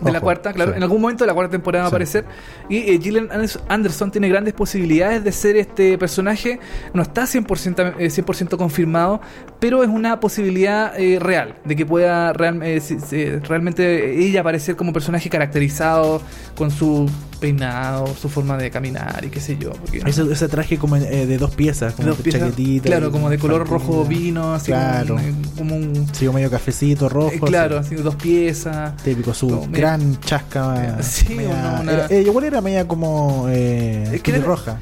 [0.00, 0.70] De la cuarta, claro.
[0.72, 0.76] sí.
[0.76, 2.24] En algún momento de la cuarta temporada va a aparecer.
[2.68, 6.60] Y eh, Gillian Anders- Anderson tiene grandes posibilidades de ser este personaje.
[6.94, 9.20] No está 100%, eh, 100% confirmado,
[9.58, 14.92] pero es una posibilidad eh, real de que pueda real- eh, realmente ella aparecer como
[14.92, 16.22] personaje caracterizado
[16.56, 17.08] con su
[17.38, 19.70] peinado, su forma de caminar y qué sé yo.
[19.72, 22.86] Porque, Ese, ese traje como eh, de dos piezas, como dos piezas, chaquetita.
[22.86, 25.16] claro, como de color rojo vino, así Claro.
[25.16, 26.06] como, un- como un...
[26.12, 27.30] Sí, como medio cafecito rojo.
[27.32, 27.94] eh, claro, así.
[27.94, 28.96] así, dos piezas.
[29.02, 30.98] Típico, su Como media- gran chasca.
[31.02, 33.46] Sí, media- una- era- eh, igual era media como.
[33.48, 34.76] Eh, Es que era- roja.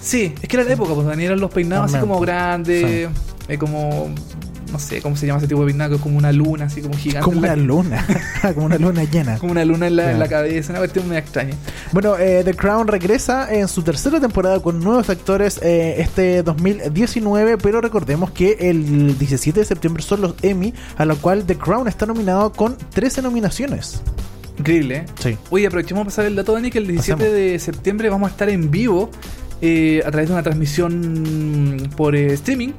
[0.00, 2.26] Sí, es que era la época, pues Daniel eran los peinados así como pues.
[2.26, 3.08] grandes,
[3.48, 4.08] eh, como
[4.72, 7.24] no sé cómo se llama ese tipo de es como una luna, así como gigante.
[7.24, 8.06] Como la- una luna.
[8.54, 9.38] como una luna llena.
[9.38, 11.54] como una luna en la, en la cabeza, una cuestión muy extraña.
[11.92, 17.58] Bueno, eh, The Crown regresa en su tercera temporada con nuevos actores eh, este 2019,
[17.58, 21.88] pero recordemos que el 17 de septiembre son los Emmy, a lo cual The Crown
[21.88, 24.00] está nominado con 13 nominaciones.
[24.58, 25.04] Increíble, ¿eh?
[25.20, 25.36] Sí.
[25.50, 27.34] Oye, aprovechemos para pasar el dato, Dani, que el 17 Pasemos.
[27.36, 29.10] de septiembre vamos a estar en vivo
[29.60, 32.72] eh, a través de una transmisión por eh, streaming,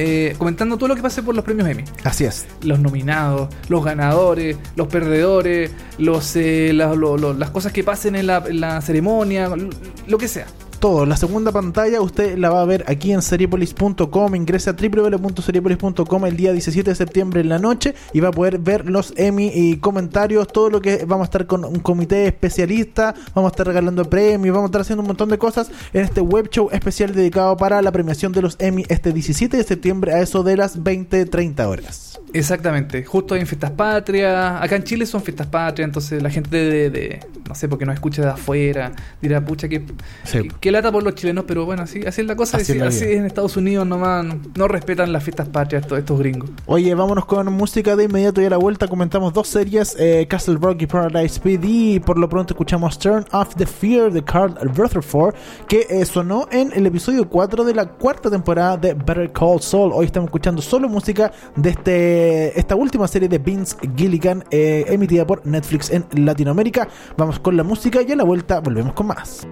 [0.00, 1.84] eh, comentando todo lo que pase por los premios Emmy.
[2.04, 2.46] Así es.
[2.62, 8.16] los nominados, los ganadores, los perdedores, los, eh, la- lo- lo- las cosas que pasen
[8.16, 9.70] en la, en la ceremonia, lo-
[10.06, 10.46] lo que sea.
[10.80, 11.06] Todo.
[11.06, 14.34] La segunda pantalla usted la va a ver aquí en seriepolis.com.
[14.34, 18.58] Ingresa a www.seriepolis.com el día 17 de septiembre en la noche y va a poder
[18.58, 23.14] ver los Emmy y comentarios, todo lo que vamos a estar con un comité especialista,
[23.34, 26.20] vamos a estar regalando premios, vamos a estar haciendo un montón de cosas en este
[26.20, 30.20] web show especial dedicado para la premiación de los Emmy este 17 de septiembre a
[30.20, 32.18] eso de las 20-30 horas.
[32.32, 36.88] Exactamente, justo en fiestas patrias, acá en Chile son fiestas patrias, entonces la gente de,
[36.90, 39.82] de- no sé, porque nos escucha de afuera, dirá, pucha, que,
[40.22, 40.48] Sí.
[40.60, 43.02] que, lata por los chilenos, pero bueno, así, así es la cosa, Así es es
[43.02, 46.50] en Estados Unidos nomás, no, no respetan las fiestas patrias estos, estos gringos.
[46.66, 50.58] Oye, vámonos con música de inmediato y a la vuelta comentamos dos series, eh, Castle
[50.60, 54.54] Rock y Paradise PD y por lo pronto escuchamos Turn Off the Fear de Carl
[54.62, 55.34] Rutherford
[55.68, 59.92] que eh, sonó en el episodio 4 de la cuarta temporada de Better Call Saul.
[59.92, 65.26] Hoy estamos escuchando solo música de este esta última serie de Vince Gilligan eh, emitida
[65.26, 66.88] por Netflix en Latinoamérica.
[67.16, 69.46] Vamos con la música y a la vuelta volvemos con más.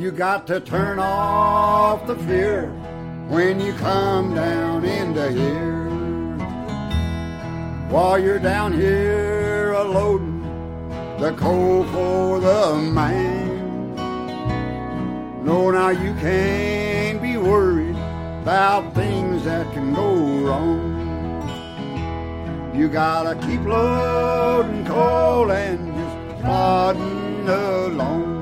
[0.00, 2.70] You got to turn off the fear
[3.28, 6.38] when you come down into here.
[7.90, 10.40] While you're down here a loading
[11.18, 13.94] the coal for the man.
[15.44, 17.96] No, now you can't be worried
[18.40, 20.14] about things that can go
[20.46, 20.96] wrong.
[22.74, 28.39] You gotta keep loading coal and just plodding along.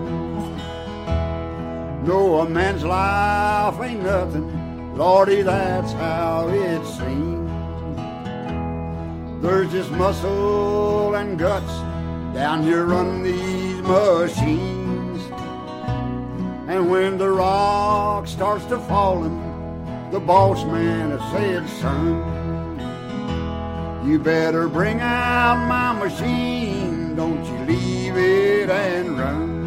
[2.09, 4.97] No, a man's life ain't nothing.
[4.97, 7.51] Lordy, that's how it seems.
[9.43, 11.71] There's just muscle and guts
[12.35, 15.23] down here running these machines.
[16.67, 19.39] And when the rock starts to falling,
[20.11, 22.25] the boss man has said, son,
[24.09, 27.15] you better bring out my machine.
[27.15, 29.58] Don't you leave it and run.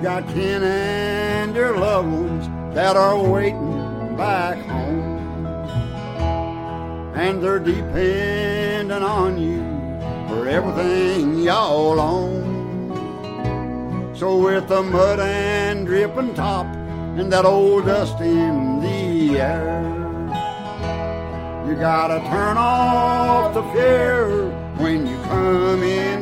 [0.00, 5.66] You've got kin and your loved ones that are waiting back home.
[7.14, 9.60] And they're depending on you
[10.26, 12.40] for everything y'all own.
[14.16, 19.82] So with the mud and dripping top and that old dust in the air,
[21.68, 26.19] you gotta turn off the fear when you come into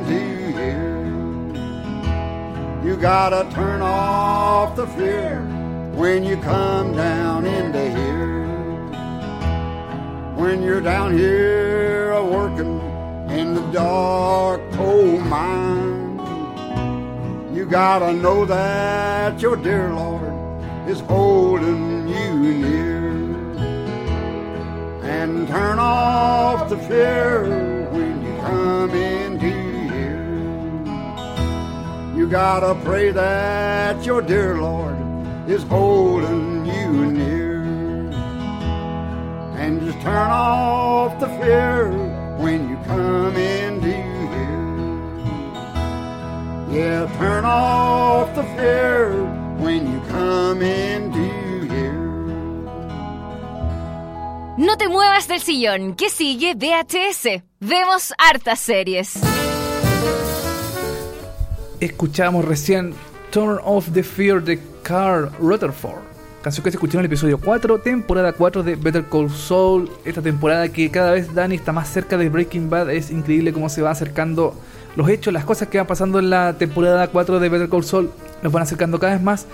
[3.01, 5.41] gotta turn off the fear
[5.95, 8.47] when you come down into here.
[10.35, 12.81] When you're down here working
[13.31, 16.19] in the dark coal mine,
[17.55, 20.33] you gotta know that your dear Lord
[20.89, 23.11] is holding you near.
[25.05, 29.17] And turn off the fear when you come into
[32.31, 34.97] gotta pray that your dear Lord
[35.49, 37.62] is holding you near.
[39.57, 41.91] And just turn off the fear
[42.37, 44.59] when you come into here.
[46.71, 49.25] Yeah, turn off the fear
[49.59, 52.09] when you come into here.
[54.59, 57.43] No te muevas del sillón, que sigue VHS.
[57.61, 59.38] Vemos hartas series.
[61.81, 62.93] Escuchamos recién
[63.31, 66.01] Turn Off the Fear de Carl Rutherford.
[66.43, 69.88] Canción que se escuchó en el episodio 4, temporada 4 de Better Call Saul.
[70.05, 72.91] Esta temporada que cada vez Dani está más cerca de Breaking Bad.
[72.91, 74.55] Es increíble cómo se va acercando
[74.97, 78.11] los hechos, las cosas que van pasando en la temporada 4 de Better Call Saul.
[78.43, 79.47] Nos van acercando cada vez más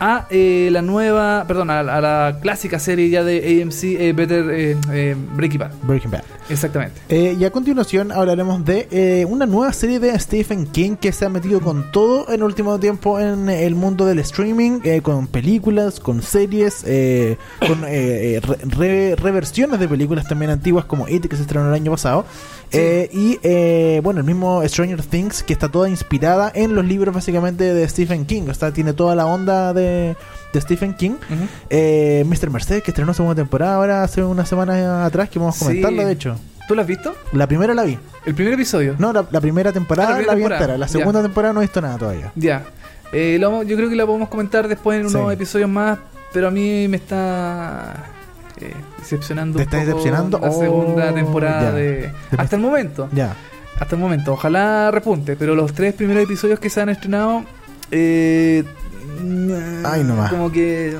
[0.00, 4.50] a eh, la nueva, perdón, a, a la clásica serie ya de AMC eh, Better
[4.50, 5.72] eh, eh, Breaking Bad.
[5.82, 6.22] Breaking Bad.
[6.48, 7.00] Exactamente.
[7.08, 11.24] Eh, y a continuación hablaremos de eh, una nueva serie de Stephen King que se
[11.26, 15.26] ha metido con todo en el último tiempo en el mundo del streaming, eh, con
[15.28, 17.36] películas, con series, eh,
[17.66, 21.90] con re- re- reversiones de películas también antiguas como It que se estrenó el año
[21.92, 22.24] pasado.
[22.72, 27.14] Eh, y eh, bueno, el mismo Stranger Things que está toda inspirada en los libros
[27.14, 28.42] básicamente de Stephen King.
[28.48, 30.16] O sea, tiene toda la onda de,
[30.52, 31.12] de Stephen King.
[31.12, 31.44] Ujú.
[31.70, 32.50] Eh, Mr.
[32.50, 35.64] Mercedes que estrenó segunda temporada ahora hace unas semanas atrás que vamos a Sí.
[35.66, 36.36] comentarla de hecho.
[36.68, 37.14] ¿Tú lo has visto?
[37.32, 37.98] La primera la vi.
[38.24, 38.94] El primer episodio.
[38.98, 40.62] No, la, la primera temporada Ah, la primera la vi temporada.
[40.64, 40.78] entera.
[40.78, 42.32] La segunda temporada no he visto nada todavía.
[42.36, 42.64] Ya.
[43.12, 45.32] Eh, vamos- yo creo que la podemos comentar después en unos Sí.
[45.34, 45.98] episodios más,
[46.32, 47.94] pero a mí me está
[48.62, 49.56] eh, decepcionando.
[49.58, 50.38] ¿Te un está poco decepcionando?
[50.38, 51.72] La Oh, segunda temporada ya.
[51.72, 52.12] de.
[52.36, 53.08] Hasta el momento.
[53.12, 53.34] Ya.
[53.78, 54.32] Hasta el momento.
[54.32, 57.44] Ojalá repunte, pero los tres primeros episodios que se han estrenado.
[57.90, 58.64] Eh,
[59.84, 60.30] Ay, nomás.
[60.30, 60.96] Como que.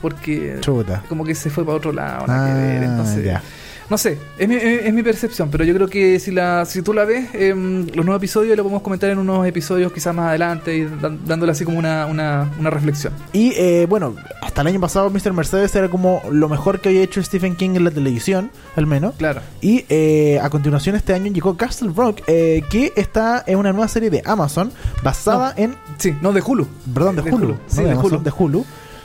[0.00, 0.58] Porque.
[0.60, 1.02] Chuta.
[1.08, 2.26] Como que se fue para otro lado.
[2.26, 3.24] nada que Ah, ver, entonces.
[3.24, 3.42] ya.
[3.90, 6.80] No sé, es mi, es, es mi percepción, pero yo creo que si la si
[6.82, 10.28] tú la ves, em, los nuevos episodios lo podemos comentar en unos episodios quizás más
[10.28, 10.84] adelante y
[11.26, 13.12] dándole así como una, una, una reflexión.
[13.32, 15.32] Y eh, bueno, hasta el año pasado Mr.
[15.32, 19.14] Mercedes era como lo mejor que había hecho Stephen King en la televisión, al menos.
[19.16, 19.42] Claro.
[19.60, 23.88] Y eh, a continuación este año llegó Castle Rock, eh, que está en una nueva
[23.88, 24.72] serie de Amazon
[25.02, 25.74] basada en...
[25.98, 26.66] Sí, no, de Hulu.
[26.92, 27.44] Perdón, de De Hulu.
[27.44, 28.22] Hulu, no sí, de de Amazon, Hulu.
[28.22, 28.64] de Hulu.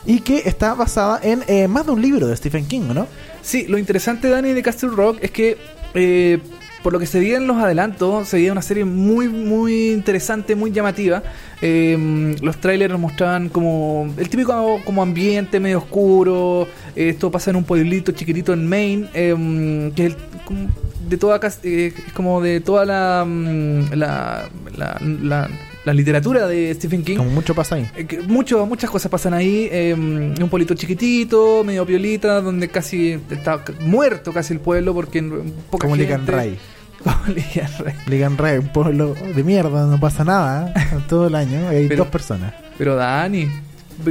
[0.09, 3.05] Y que está basada en eh, más de un libro de Stephen King, ¿no?
[3.43, 5.55] Sí, lo interesante, Dani, de Castle Rock es que,
[5.93, 6.39] eh,
[6.81, 10.71] por lo que se veía los adelantos, se veía una serie muy, muy interesante, muy
[10.71, 11.21] llamativa.
[11.61, 16.67] Eh, los trailers nos mostraban como el típico como ambiente medio oscuro.
[16.95, 20.67] eh, esto pasa en un pueblito chiquitito en Maine, eh, que es el- como
[21.07, 25.49] de toda eh, es como de toda la, mm, la, la-
[25.85, 27.17] la literatura de Stephen King.
[27.17, 27.89] Como mucho pasa ahí.
[27.95, 29.67] Eh, mucho- muchas cosas pasan ahí.
[29.71, 35.21] eh, un pueblito chiquitito, medio piolita, donde casi está muerto casi el pueblo porque
[35.69, 36.05] poca Como gente.
[36.05, 36.57] Ligan Ray.
[37.03, 37.93] Como Ligan Ray.
[38.07, 40.97] Ligan Ray, un pueblo de mierda, no pasa nada ¿eh?
[41.07, 41.67] todo el año.
[41.69, 43.47] Hay Pero- dos personas, Pero Dani,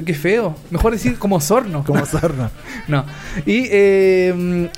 [0.07, 0.55] qué feo.
[0.71, 1.85] Mejor decir como Sorno.
[1.85, 2.51] como Sorno.
[2.89, 3.05] no.
[3.45, 4.71] Y eh,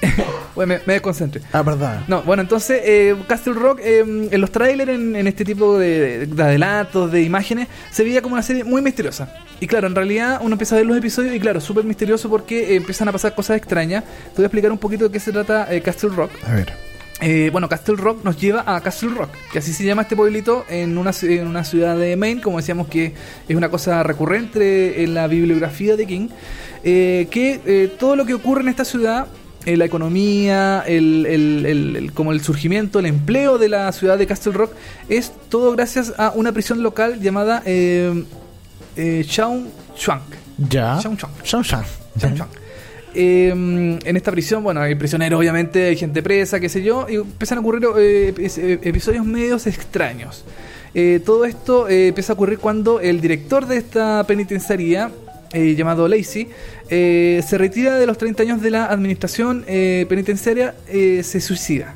[0.54, 1.42] bueno, me, me desconcentré.
[1.52, 2.04] Ah, perdón.
[2.08, 6.26] No, bueno, entonces eh, Castle Rock eh, en los trailers, en, en este tipo de,
[6.26, 9.32] de adelantos, de imágenes, se veía como una serie muy misteriosa.
[9.60, 12.72] Y claro, en realidad uno empieza a ver los episodios y claro, súper misterioso porque
[12.72, 14.04] eh, empiezan a pasar cosas extrañas.
[14.04, 16.30] Te voy a explicar un poquito de qué se trata Castle Rock.
[16.46, 16.86] A ver.
[17.22, 20.66] Eh, bueno, Castle Rock nos lleva a Castle Rock, que así se llama este pueblito
[20.68, 23.14] en una, en una ciudad de Maine, como decíamos que
[23.48, 26.28] es una cosa recurrente en la bibliografía de King,
[26.84, 29.28] eh, que eh, todo lo que ocurre en esta ciudad,
[29.66, 34.26] eh, la economía, el, el- el- como el surgimiento, el empleo de la ciudad de
[34.26, 34.72] Castle Rock,
[35.08, 38.24] es todo gracias a una prisión local llamada eh,
[38.96, 39.62] eh, Chuang.
[40.56, 40.98] Ya.
[41.02, 41.32] Shaun Chuang.
[41.42, 41.84] Chang.
[43.14, 43.48] Eh,
[44.04, 47.58] en esta prisión, bueno, hay prisioneros, obviamente, hay gente presa, qué sé yo, y empiezan
[47.58, 50.44] a ocurrir eh, eh, episodios medios extraños.
[51.26, 55.10] Todo esto eh, empieza a ocurrir cuando el director de esta penitenciaría,
[55.52, 56.48] eh, llamado Lacey,
[56.90, 61.94] eh, se retira de los 30 años de la administración eh, penitenciaria, eh, se suicida.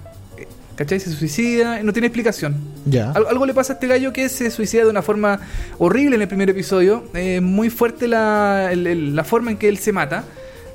[0.76, 0.98] ¿Cachai?
[0.98, 2.56] Se suicida, no tiene explicación.
[2.86, 3.10] Ya.
[3.12, 5.38] Al- algo le pasa a este gallo que se suicida de una forma
[5.78, 7.04] horrible en el primer episodio.
[7.12, 10.24] Eh, muy fuerte la, el- el- la forma en que él se mata.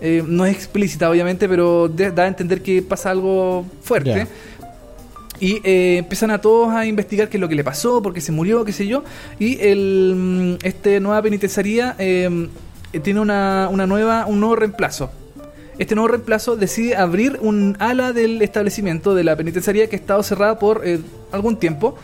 [0.02, 4.10] Eh, no es explícita, obviamente, pero da a entender que pasa algo fuerte.
[4.10, 4.28] Ya.
[5.40, 8.22] Y eh, empiezan a todos a investigar qué es lo que le pasó, por qué
[8.22, 9.04] se murió, qué sé yo.
[9.40, 10.14] Y el,
[10.62, 12.48] mm, este nueva penitenciaría eh,
[13.04, 15.12] tiene una, una nueva, un nuevo reemplazo.
[15.78, 20.24] Este nuevo reemplazo decide abrir un ala del establecimiento de la penitenciaría que ha estado
[20.24, 21.00] cerrada por eh,
[21.32, 21.98] algún tiempo.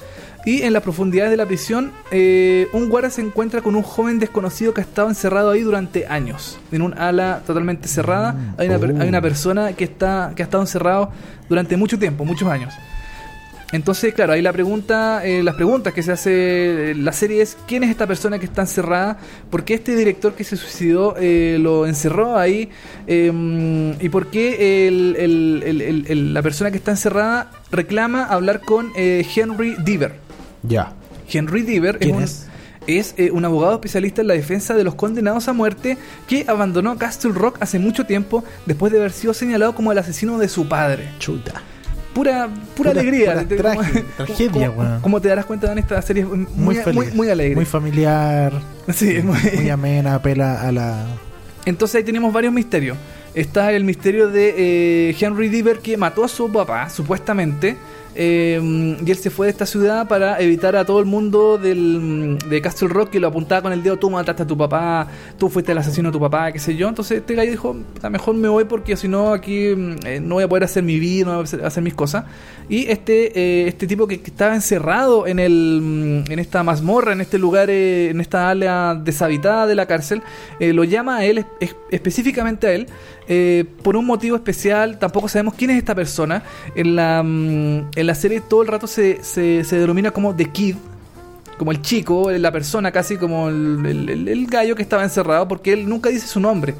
[0.43, 4.17] Y en las profundidades de la prisión, eh, un guarda se encuentra con un joven
[4.17, 6.59] desconocido que ha estado encerrado ahí durante años.
[6.71, 9.01] En un ala totalmente cerrada, hay una, Oh.
[9.01, 11.11] hay una persona que, está, que ha estado encerrado
[11.47, 12.73] durante mucho tiempo, muchos años.
[13.73, 17.57] Entonces, claro, ahí la pregunta, eh, las preguntas que se hace eh, la serie es
[17.67, 19.17] quién es esta persona que está encerrada,
[19.49, 22.69] por qué este director que se suicidó eh, lo encerró ahí
[23.07, 29.75] eh, y por qué el- la persona que está encerrada reclama hablar con eh, Henry
[29.83, 30.15] Deaver.
[30.63, 30.93] Ya.
[31.31, 32.47] Henry Deaver es ¿Quién un, es?
[32.87, 35.97] es, eh, un abogado especialista en la defensa de los condenados a muerte
[36.27, 40.37] que abandonó Castle Rock hace mucho tiempo después de haber sido señalado como el asesino
[40.37, 41.61] de su padre Chuta.
[42.13, 43.33] Pura, pura Pura- alegría.
[43.33, 46.37] pura Te- tragedia, como- tragedia, como, como te darás cuenta, en esta serie es muy,
[46.37, 47.15] Muy, muy, feliz.
[47.15, 47.55] muy, alegre.
[47.55, 48.53] Muy familiar.
[48.93, 51.05] Sí, muy- muy amena, apela a la.
[51.65, 52.97] Entonces ahí tenemos varios misterios.
[53.33, 57.77] Está el misterio de eh, Henry Deaver que mató a su papá, supuestamente.
[58.15, 62.37] Eh, y él se fue de esta ciudad para evitar a todo el mundo del,
[62.49, 65.07] de Castle Rock que lo apuntaba con el dedo, tú mataste a tu papá,
[65.37, 66.89] tú fuiste el asesino de tu papá, qué sé yo.
[66.89, 70.35] Entonces este gallo dijo, a mejor me voy porque si no aquí mm, eh, no
[70.35, 72.25] voy a poder hacer mi vida, no voy a hacer, mis cosas.
[72.69, 75.79] Y este, eh, este tipo que, estaba encerrado en, el,
[76.27, 80.21] mm, en esta mazmorra, en este lugar, eh, en esta área deshabitada de la cárcel,
[80.59, 82.87] lo llama a él, es- es- específicamente a él,
[83.33, 84.99] eh, por un motivo especial.
[84.99, 86.43] Tampoco sabemos quién es esta persona.
[86.75, 90.49] En la, mm, en la serie todo el rato se, se, se denomina como The
[90.49, 90.75] Kid.
[91.57, 95.47] Como el chico, la persona casi como el, el- el- el gallo que estaba encerrado,
[95.47, 96.73] porque él nunca dice su nombre.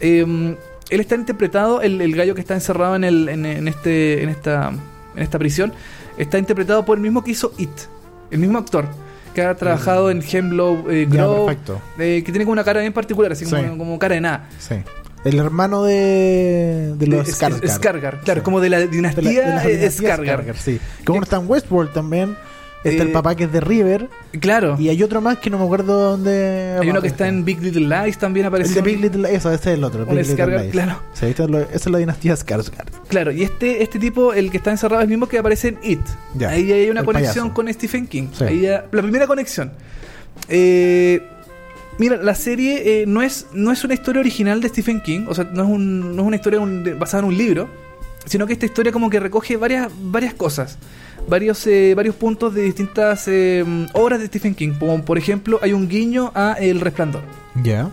[0.00, 0.56] Eh,
[0.88, 4.28] él está interpretado, el, el gallo que está encerrado en, el, en, en este, en,
[4.30, 4.72] esta,
[5.16, 5.72] en esta prisión,
[6.16, 7.68] está interpretado por el mismo que hizo It,
[8.30, 8.86] el mismo actor,
[9.34, 11.58] que ha trabajado en Hemlow eh, Grove,
[11.98, 13.68] eh, que tiene como una cara bien particular, así como, Sí.
[13.76, 14.48] como cara de nada.
[14.58, 14.76] Sí.
[15.26, 17.62] El hermano de, de los Skarsgård.
[17.80, 18.44] Skarsgård, claro, Sí.
[18.44, 20.54] como de la De dinastía, de la dinastía Skarsgård.
[20.56, 20.78] Sí.
[21.04, 22.36] Como uno está en Westworld también.
[22.84, 24.08] Está el Eh, papá que es de River.
[24.38, 24.76] Claro.
[24.78, 26.76] Y hay otro más que no me acuerdo dónde.
[26.80, 28.74] Hay uno que está en Big Little Lies también El aparece.
[28.74, 30.06] de Big Little Eso, ese es el otro.
[30.06, 30.70] Big Little Lies.
[30.70, 31.02] claro.
[31.12, 32.86] Sí, esta es lo- esa es la dinastía Skarsgård.
[33.08, 35.78] Claro, y este, este tipo, el que está encerrado, es el mismo que aparece en
[35.82, 36.00] It.
[36.36, 37.54] Ya, Ahí hay una el conexión payaso.
[37.54, 38.28] con Stephen King.
[38.32, 38.44] Sí.
[38.44, 39.72] Ahí ya- la primera conexión.
[40.48, 41.22] Eh,
[41.98, 45.34] mira, la serie eh, no, es, no es una historia original de Stephen King, o
[45.34, 47.68] sea, no es, un- no es una historia un- de- basada en un libro,
[48.24, 50.78] sino que esta historia como que recoge varias, varias cosas.
[51.28, 54.74] Varios, eh, varios puntos de distintas eh, obras de Stephen King.
[54.78, 57.22] Como por ejemplo, hay un guiño a El Resplandor.
[57.62, 57.90] Ya.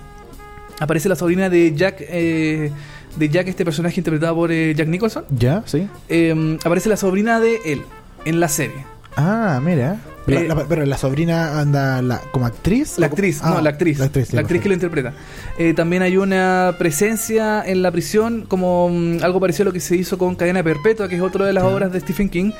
[0.79, 2.71] aparece la sobrina de Jack, eh,
[3.15, 5.23] de Jack, este personaje interpretado por eh, Jack Nicholson.
[5.29, 5.63] ¿Ya?
[5.65, 5.87] ¿Sí?
[6.09, 7.81] Eh, aparece la sobrina de él
[8.25, 8.85] en la serie.
[9.15, 9.97] Ah, mira.
[10.25, 12.97] Eh, la- pero la sobrina anda la, como actriz.
[12.97, 13.99] La ¿O como- actriz, Ah, no, la actriz.
[13.99, 15.13] La actriz, sí, que lo interpreta.
[15.57, 19.81] Eh, también hay una presencia en la prisión, como mm, algo parecido a lo que
[19.81, 22.51] se hizo con Cadena Perpetua, que es otra de las obras de Stephen King.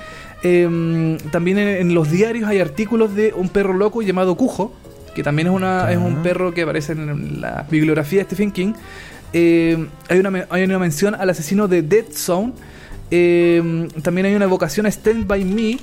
[0.44, 4.74] Eh, mm, también en, en los diarios hay artículos de un perro loco llamado Cujo,
[5.16, 6.24] que también es, una, es un Ah.
[6.24, 8.74] perro que aparece en la bibliografía de Stephen King.
[9.32, 12.52] Eh, hay, una, hay una mención al asesino de Dead Zone.
[13.10, 15.78] Eh, también hay una evocación a Stand By Me,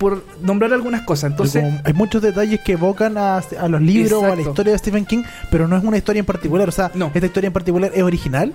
[0.00, 1.30] por nombrar algunas cosas.
[1.30, 4.78] Entonces, hay muchos detalles que evocan a, a los libros o a la historia de
[4.78, 6.68] Stephen King, pero no es una historia en particular.
[6.68, 7.10] O sea, No.
[7.14, 8.54] esta historia en particular es original.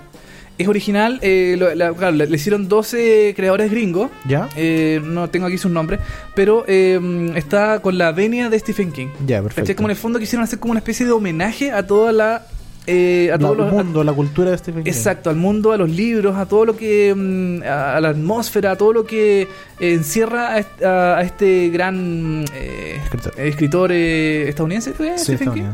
[0.58, 4.10] Es original, eh, lo- la- claro, le, hicieron 12 creadores gringos.
[4.26, 4.48] ¿Ya?
[4.56, 6.00] eh, no tengo aquí sus nombres,
[6.34, 9.08] pero eh, está con la venia de Stephen King.
[9.26, 9.76] Ya, perfecto.
[9.76, 12.46] Como en el fondo quisieron hacer como una especie de homenaje a toda la.
[12.86, 13.72] Eh, a La- todos el los.
[13.72, 14.90] a- mundo, la cultura de Stephen King.
[14.90, 17.12] Exacto, al mundo, a los libros, a todo lo que.
[17.16, 19.48] mm, a, a la atmósfera, a todo lo que eh,
[19.94, 23.00] encierra a, est- a- a este gran eh,
[23.38, 23.90] Escritor.
[23.92, 25.64] eh, estadounidense, Stephen King.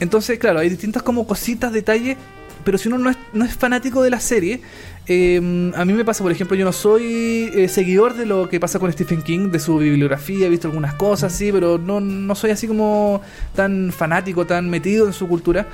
[0.00, 2.16] Entonces, claro, hay distintas como cositas, detalles,
[2.64, 4.60] pero si uno no es, no es fanático de la serie,
[5.06, 8.58] eh, a mí me pasa, por ejemplo, yo no soy eh, seguidor de lo que
[8.58, 12.34] pasa con Stephen King, de su bibliografía, he visto algunas cosas, sí, pero no, no
[12.34, 13.20] soy así como
[13.54, 15.66] tan fanático, tan metido en su cultura.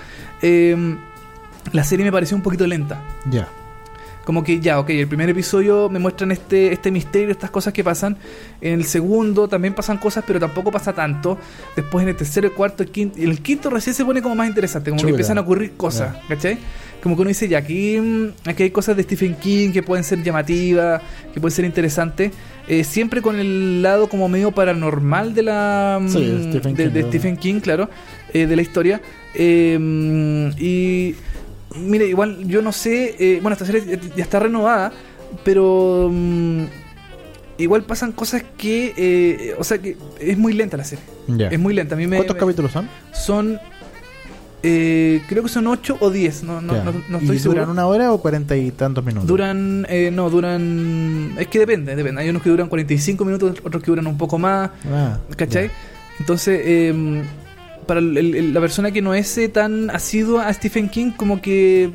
[0.42, 0.96] Eh,
[1.72, 3.00] la serie me pareció un poquito lenta.
[3.30, 3.48] Ya.
[4.30, 7.82] Como que ya, ok, el primer episodio me muestran este, este misterio, estas cosas que
[7.82, 8.16] pasan.
[8.60, 11.36] En el segundo también pasan cosas, pero tampoco pasa tanto.
[11.74, 13.18] Después en el tercero, el cuarto, el quinto.
[13.18, 15.08] El quinto recién se pone como más interesante, como Chuta.
[15.08, 16.58] que empiezan a ocurrir cosas, ¿cachai?
[17.02, 20.04] Como que uno dice, ya, aquí, mm, aquí hay cosas de Stephen King que pueden
[20.04, 21.02] ser llamativas,
[21.34, 22.30] que pueden ser interesantes.
[22.68, 26.84] Eh, siempre con el lado como medio paranormal de la mm, Sí, de Stephen de,
[26.84, 27.02] King, de.
[27.02, 27.90] Stephen King, claro,
[28.32, 29.00] eh, de la historia.
[29.34, 31.16] Eh, mm, y
[31.76, 34.92] mire, igual yo no sé, eh, bueno, esta serie ya- está renovada,
[35.44, 36.64] pero mm,
[37.58, 41.04] igual pasan cosas que, eh, o sea, que es muy lenta la serie.
[41.28, 41.48] Ya.
[41.48, 41.94] Es muy lenta.
[41.94, 42.88] A mí me, ¿Cuántos me- capítulos son?
[43.12, 43.58] Son,
[44.62, 47.60] eh, creo que son 8 o 10, no, no, no, no estoy ¿Y seguro.
[47.60, 49.26] duran una hora o cuarenta y tantos minutos?
[49.28, 52.20] Duran, eh, no, duran, es que depende, depende.
[52.22, 54.70] Hay unos que duran 45 minutos, otros que duran un poco más.
[54.92, 55.70] Ah, ¿Cachai?
[56.18, 57.22] Entonces, eh,
[57.90, 61.42] para el- el- la persona que no es eh, tan asidua a Stephen King, como
[61.42, 61.90] que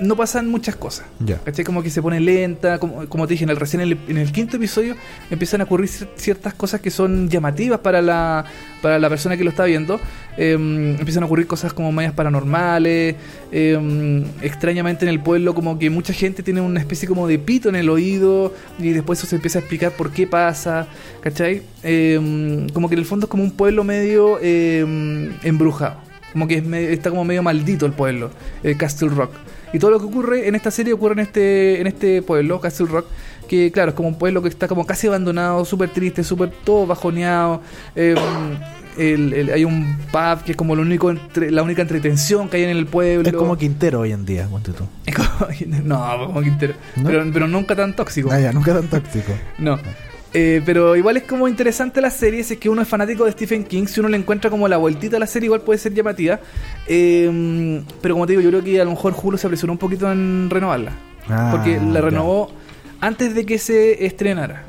[0.00, 1.06] no pasan muchas cosas.
[1.24, 1.38] Ya.
[1.38, 1.64] ¿Cachai?
[1.64, 4.16] Como que se pone lenta, como, como te dije, en el, recién en el, en
[4.18, 4.96] el quinto episodio
[5.30, 8.44] empiezan a ocurrir cier- ciertas cosas que son llamativas para la,
[8.82, 10.00] para la persona que lo está viendo.
[10.36, 10.52] Eh,
[10.98, 13.16] empiezan a ocurrir cosas como medias paranormales.
[13.52, 17.68] eh, extrañamente en el pueblo como que mucha gente tiene una especie como de pito
[17.68, 20.86] en el oído y después eso se empieza a explicar por qué pasa.
[21.20, 21.62] ¿Cachai?
[21.82, 24.38] Eh, como que en el fondo es como un pueblo medio
[25.42, 25.96] embrujado.
[26.32, 28.30] Como que es me- está como medio maldito el pueblo,
[28.62, 29.32] eh, Castle Rock.
[29.72, 32.86] Y todo lo que ocurre en esta serie ocurre en este, en este pueblo, Castle
[32.86, 33.06] Rock,
[33.48, 36.86] que claro, es como un pueblo que está como casi abandonado, súper triste, súper todo
[36.86, 37.60] bajoneado.
[37.96, 38.14] eh,
[38.98, 42.56] el- el- hay un pub que es como lo único entre- la única entretención que
[42.58, 43.28] hay en el pueblo.
[43.28, 44.84] Es como Quintero hoy en día, ponte tú.
[45.06, 45.28] Es como-
[45.84, 46.74] no, como Quintero.
[46.96, 47.04] ¿No?
[47.08, 48.30] Pero, pero nunca tan tóxico.
[48.32, 49.32] Ah, ya, nunca tan tóxico.
[49.58, 49.78] No.
[50.32, 53.32] Eh, pero igual es como interesante la serie, si es que uno es fanático de
[53.32, 55.92] Stephen King, si uno le encuentra como la vueltita a la serie, igual puede ser
[55.92, 56.38] llamativa.
[56.86, 59.78] Eh, pero como te digo, yo creo que a lo mejor Hulu se apresuró un
[59.78, 60.92] poquito en renovarla.
[61.28, 62.00] Ah, porque la ya.
[62.00, 62.50] renovó
[63.00, 64.64] antes de que se estrenara.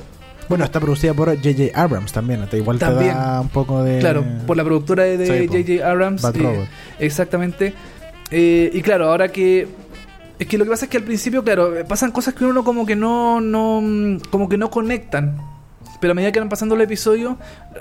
[0.49, 1.79] Bueno, está producida por J.J.
[1.79, 2.41] Abrams también.
[2.41, 3.13] hasta Igual También.
[3.13, 3.99] te da un poco de.
[3.99, 5.47] Claro, por la productora de Sí.
[5.47, 5.89] J.J.
[5.89, 6.21] Abrams.
[6.21, 6.65] Bad eh, Robot.
[6.99, 7.73] exactamente.
[8.31, 9.67] Eh, y claro, ahora que.
[10.39, 12.63] Es que lo que pasa es que al principio, claro, eh, pasan cosas que uno
[12.63, 14.19] como que no, no.
[14.29, 15.37] como que no conectan.
[16.01, 17.35] Pero a medida que van pasando los episodios,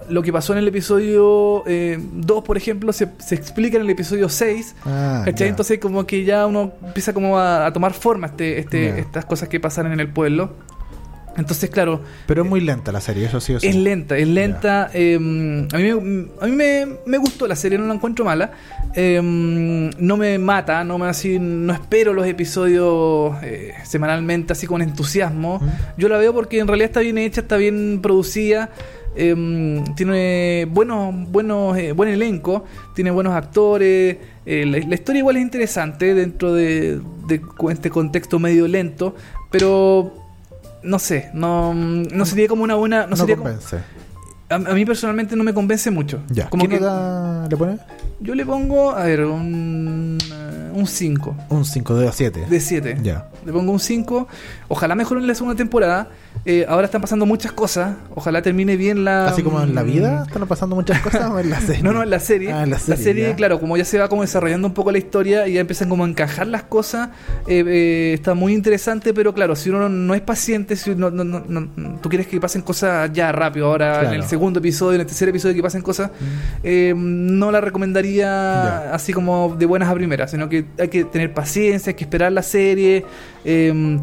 [0.08, 4.28] lo que pasó en el episodio 2, por ejemplo, se, se explica en el episodio
[4.28, 4.76] 6.
[4.86, 5.46] Ah, ¿Cachai?
[5.46, 5.50] ya.
[5.50, 8.96] Entonces como que ya uno empieza como a, a tomar forma este, este, Ya.
[8.98, 10.52] estas cosas que pasan en el pueblo.
[11.36, 13.66] Entonces, claro, Pero es muy lenta la serie, eso sí o sí.
[13.68, 14.90] es lenta, es lenta.
[14.92, 15.18] eh, a
[15.78, 18.52] mí, me, a mí me, me gustó la serie, no la encuentro mala.
[18.94, 24.82] Eh, no me mata, no me así, no espero los episodios eh, semanalmente así con
[24.82, 25.60] entusiasmo.
[25.96, 28.70] Yo la veo porque en realidad está bien hecha, está bien producida.
[29.14, 32.64] tiene buenos, buenos, eh, buen elenco,
[32.94, 34.16] tiene buenos actores.
[34.44, 39.14] la, la historia igual es interesante dentro de, de este contexto medio lento,
[39.50, 40.19] pero
[40.82, 43.02] no sé, no, no sería como una buena.
[43.02, 43.76] No, No sería como- convence.
[44.48, 46.20] a, a mí personalmente no me convence mucho.
[46.28, 46.48] Ya.
[46.48, 47.78] Como ¿Qué que nota le pone?
[48.20, 50.18] yo le pongo, a ver, un,
[50.74, 52.46] un 5 Un 5 de 7.
[52.48, 52.98] de 7.
[53.02, 53.28] Ya.
[53.44, 54.26] Le pongo un 5.
[54.68, 56.08] Ojalá mejoren la segunda temporada.
[56.47, 57.97] Eh, ahora están pasando muchas cosas.
[58.14, 59.26] Ojalá termine bien la.
[59.26, 61.82] Así como en la mm, vida están pasando muchas cosas o en la serie.
[61.82, 62.51] No, no, en la serie.
[62.53, 65.47] Ah, en la serie, claro, como ya se va como desarrollando un poco la historia
[65.47, 67.11] y ya empiezan como a encajar las cosas,
[67.47, 71.24] eh, eh, está muy interesante, pero claro, si uno no es paciente, si no, no-
[71.24, 74.09] no- no- tú quieres que pasen cosas ya rápido, ahora Claro.
[74.09, 74.14] Mm.
[74.14, 76.11] en el segundo episodio, en el tercer episodio que pasen cosas,
[76.62, 78.95] eh, no la recomendaría Ya.
[78.95, 82.32] así como de buenas a primeras, sino que hay que tener paciencia, hay que esperar
[82.32, 83.05] la serie.
[83.45, 83.99] eh,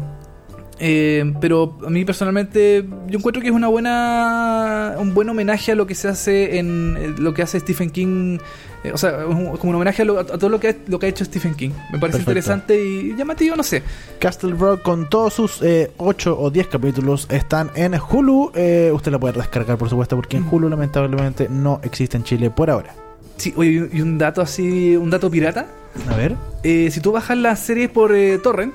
[0.80, 5.74] eh, pero a mí personalmente yo encuentro que es una buena un buen homenaje a
[5.74, 8.38] lo que se hace en eh, lo que hace Stephen King
[8.84, 10.98] eh, o sea un- como un homenaje a, lo- a todo lo que, ha, lo
[10.98, 12.30] que ha hecho Stephen King me parece Perfecto.
[12.30, 13.82] interesante y llamativo no sé
[14.20, 15.60] Castle Rock con todos sus
[15.96, 18.52] 8 o 10 capítulos están en Hulu.
[18.54, 22.50] Eh, usted la puede descargar, por supuesto, porque en Hulu lamentablemente no existe en Chile
[22.50, 22.94] por ahora.
[23.36, 25.66] sí oye y un dato así un dato pirata
[26.10, 26.34] A ver.
[26.62, 28.72] Eh, si tú bajas las series por eh, torrent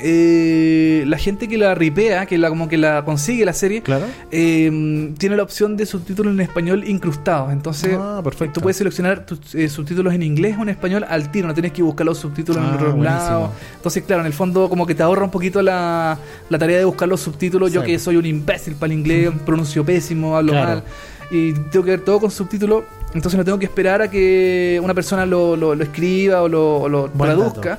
[0.00, 4.04] eh, la gente que la ripea que la como que la consigue la serie Claro.
[4.30, 7.52] eh, tiene la opción de subtítulos en español incrustados.
[7.52, 8.54] Entonces, Ah, perfecto.
[8.54, 11.72] tú puedes seleccionar tus eh, subtítulos en inglés o en español al tiro, no tienes
[11.72, 13.52] que buscar los subtítulos Ah, en otro lado.
[13.76, 16.18] Entonces, claro, en el fondo, como que te ahorra un poquito la,
[16.48, 17.72] la tarea de buscar los subtítulos.
[17.72, 20.68] Yo que soy un imbécil para el inglés, pronuncio pésimo, hablo Claro.
[20.68, 20.82] mal
[21.30, 22.84] y tengo que ver todo con subtítulos.
[23.14, 26.76] Entonces, no tengo que esperar a que una persona lo, lo- lo escriba o lo,
[26.78, 27.78] o lo Buen traduzca.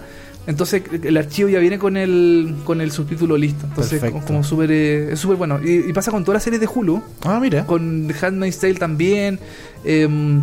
[0.49, 3.67] Entonces el archivo ya viene con el con el subtítulo listo.
[3.67, 4.25] Entonces Perfecto.
[4.25, 5.59] como, súper eh, es súper bueno.
[5.63, 7.03] Y, y pasa con todas las series de Hulu.
[7.23, 7.67] Ah, mira.
[7.67, 9.39] Con Handmaid's Tale también.
[9.85, 10.41] em,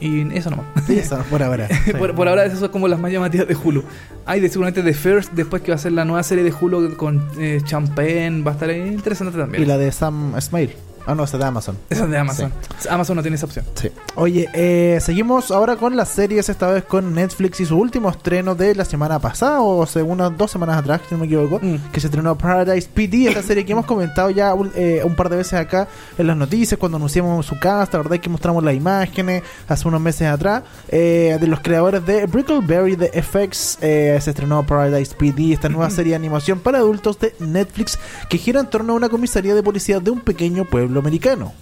[0.00, 0.64] y eso nomás.
[0.86, 1.68] Sí, eso, por ahora.
[1.84, 1.92] Sí.
[1.92, 3.84] por, por ahora esas son como las más llamativas de Hulu.
[4.24, 6.96] Hay de seguramente The First, después que va a ser la nueva serie de Hulu
[6.96, 8.42] con eh, Champagne.
[8.42, 9.62] Va a estar interesante también.
[9.62, 10.74] Y la de Sam Smile.
[11.10, 11.78] Ah, no, esa de Amazon.
[11.90, 12.52] Esa es de Amazon.
[12.90, 13.64] Amazon no tiene esa opción.
[13.74, 13.90] Sí.
[14.14, 18.54] Oye, eh, seguimos ahora con las series, esta vez con Netflix y su último estreno
[18.54, 21.76] de la semana pasada, o hace unas dos semanas atrás, si no me equivoco, Mm.
[21.92, 25.36] que se estrenó Paradise PD, esta serie que hemos comentado ya eh, un par de
[25.38, 25.88] veces acá
[26.18, 29.88] en las noticias, cuando anunciamos su cast, la verdad es que mostramos las imágenes hace
[29.88, 35.14] unos meses atrás, eh, de los creadores de Brickleberry de FX, eh, se estrenó Paradise
[35.14, 37.98] PD, esta nueva serie de animación para adultos de Netflix,
[38.28, 41.52] que gira en torno a una comisaría de policía de un pequeño pueblo americano.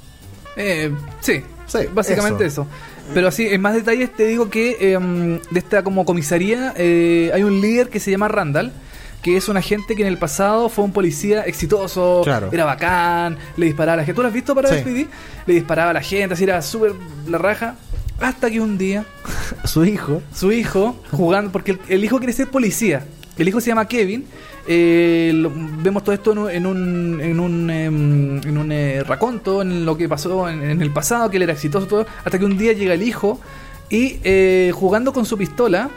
[0.57, 2.65] Eh, sí, Sí, básicamente eso.
[3.13, 7.43] Pero así, en más detalles te digo que em, de esta como comisaría eh, hay
[7.43, 8.73] un líder que se llama Randall,
[9.21, 12.51] que es un agente que en el pasado fue un policía exitoso, Claro.
[12.53, 14.15] era bacán, le disparaba a la gente.
[14.15, 14.75] ¿Tú lo has visto para Sí.
[14.77, 15.09] despedir?
[15.47, 16.93] Le disparaba a la gente, así era súper
[17.27, 17.75] la raja.
[18.21, 19.05] Hasta que un día
[19.65, 20.23] Su hijo.
[20.33, 23.05] su hijo jugando, porque el, el hijo quiere ser policía.
[23.37, 24.25] El hijo se llama Kevin.
[24.69, 25.53] Eh, lo-
[25.83, 29.85] vemos todo esto en un, en un, en un, em, en un, eh, raconto, en
[29.85, 32.57] lo que pasó en, en el pasado, que él era exitoso, todo, hasta que un
[32.59, 33.41] día llega el hijo
[33.89, 35.91] y eh, jugando con su pistola,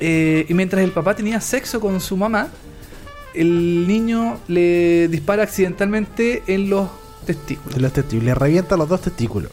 [0.00, 2.48] eh, y mientras el papá tenía sexo con su mamá,
[3.34, 6.88] el niño le dispara accidentalmente en los
[7.26, 7.74] testículos.
[7.74, 8.24] de los testículos.
[8.24, 9.50] Le revienta los dos testículos.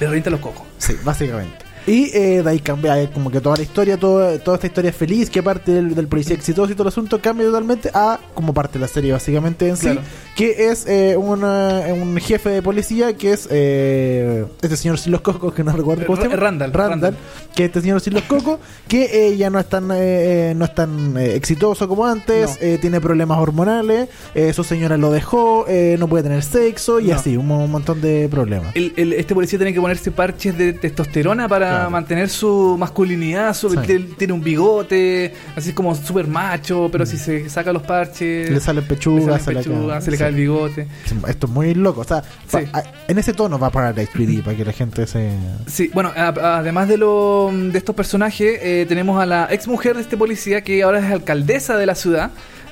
[0.00, 0.62] Le revienta los cocos.
[0.78, 1.58] Sí, básicamente.
[1.88, 4.92] Y eh, de ahí cambia eh, como que toda la historia, todo- toda esta historia
[4.92, 8.52] feliz, que parte del, del policía exitoso y todo el asunto, cambia totalmente a como
[8.54, 10.00] parte de la serie básicamente en Claro.
[10.02, 15.12] sí, que es eh, una- un jefe de policía que es eh, este señor sin
[15.12, 16.36] los cocos, que no recuerdo cómo se llama.
[16.36, 17.16] Randall, Randall, Randall.
[17.54, 20.64] que este señor sin los cocos, que eh, ya no es tan, eh, eh, no
[20.64, 22.56] es tan eh, exitoso como antes, No.
[22.66, 27.08] eh, tiene problemas hormonales, eh, su señora lo dejó, eh, no puede tener sexo y
[27.08, 27.16] No.
[27.16, 28.74] así, un, mo- un montón de problemas.
[28.76, 31.77] El- el- este policía tiene que ponerse parches de testosterona para Claro.
[31.90, 33.54] Mantener su masculinidad.
[33.54, 33.76] su- Sí.
[34.18, 38.54] tiene, un bigote, así como súper macho, pero si se saca los parches, Mm.
[38.54, 40.20] Le salen le pechugas, salen se le pechugas, cae- se le sí.
[40.20, 40.88] cae el bigote.
[41.28, 42.00] Esto es muy loco.
[42.00, 42.58] O sea, Sí.
[42.70, 45.30] pa- a- en ese tono va Paradise PD para que la gente se.
[45.66, 49.96] Sí, bueno, a- además de, lo, de estos personajes, eh, tenemos a la ex mujer
[49.96, 52.30] de este policía que ahora es alcaldesa de la ciudad.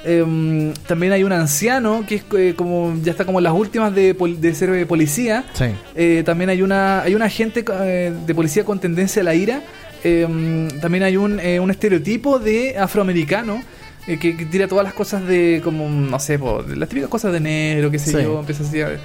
[0.09, 3.93] Em, también hay un anciano que es eh, como ya está como en las últimas
[3.93, 5.45] de, pol- de ser eh, policía.
[5.53, 5.65] Sí.
[5.97, 9.63] Eh, también hay una hay un agente eh, de policía con tendencia a la ira.
[10.05, 13.63] Eh, también hay un, un estereotipo de afroamericano
[14.07, 17.41] que, que tira todas las cosas de como no sé, po, las típicas cosas de
[17.41, 18.23] negro, qué sé Sí.
[18.23, 19.01] yo, empieza así a-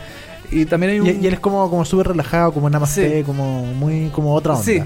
[0.51, 3.23] y también hay un Y, y él es como, como súper relajado, como namaste, Sí.
[3.23, 4.63] como muy como otra onda.
[4.65, 4.79] Sí.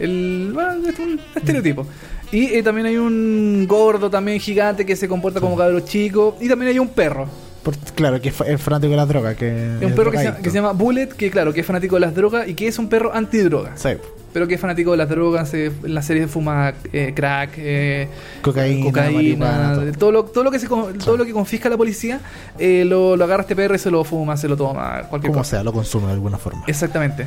[0.00, 1.86] El, bueno, es un estereotipo.
[2.32, 6.36] Y eh, también hay un gordo también gigante que se comporta como cabro chico.
[6.40, 7.26] Y también hay un perro.
[7.62, 9.36] Por- claro, que es, fa- es fanático de las drogas.
[9.36, 11.96] Que un perro que se, llama- que se llama Bullet, que claro, que es fanático
[11.96, 13.76] de las drogas y que es un perro antidroga.
[13.76, 13.90] Sí.
[14.32, 18.08] Pero que es fanático de las drogas, eh, en la serie fuma eh, crack, eh,
[18.42, 19.92] Cocaína, cocaína, marihuana, todo.
[19.98, 20.12] todo.
[20.12, 22.20] lo, todo lo que se con- todo lo que confisca la policía,
[22.58, 25.40] eh, lo, lo agarra este perro y se lo fuma, se lo toma, cualquier Como
[25.40, 25.50] cosa.
[25.56, 26.62] sea, lo consume de alguna forma.
[26.66, 27.26] Exactamente.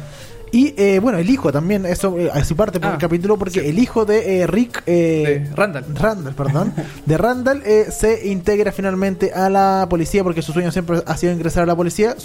[0.51, 3.37] Y eh, bueno, el hijo también, eso eh, a su parte por Ah, el capítulo,
[3.37, 5.85] porque el hijo de eh, Rick eh, De Randall.
[5.95, 6.73] Randall, perdón,
[7.05, 11.31] de Randall eh, se integra finalmente a la policía porque su sueño siempre ha sido
[11.31, 12.15] ingresar a la policía.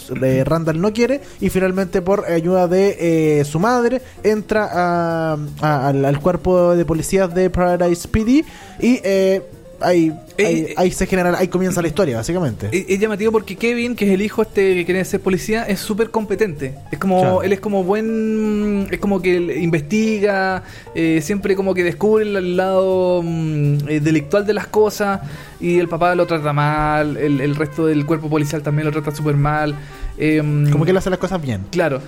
[0.44, 2.96] Randall no quiere y finalmente por ayuda de
[3.40, 8.44] eh, su madre entra a- a- al, al cuerpo de policías de Paradise PD
[8.80, 9.42] y eh,
[9.80, 12.68] ahí, Eh, ahí, eh, ahí se genera, ahí comienza la historia básicamente.
[12.72, 15.80] Es, es llamativo porque Kevin, que es el hijo este que quiere ser policía, es
[15.80, 16.74] súper competente.
[16.90, 17.42] Es como, Claro.
[17.42, 20.62] él es como buen, es como que investiga,
[20.94, 25.20] eh, siempre como que descubre el, lado mm, eh, delictual de las cosas
[25.60, 29.14] y el papá lo trata mal, el, el resto del cuerpo policial también lo trata
[29.14, 29.74] súper mal.
[30.18, 31.64] Em, Como que él hace las cosas bien.
[31.70, 32.00] Claro.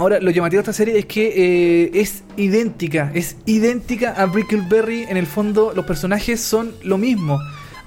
[0.00, 5.02] Ahora, lo llamativo de esta serie es que eh, es idéntica, es idéntica a Brickleberry.
[5.02, 7.38] En el fondo, los personajes son lo mismo.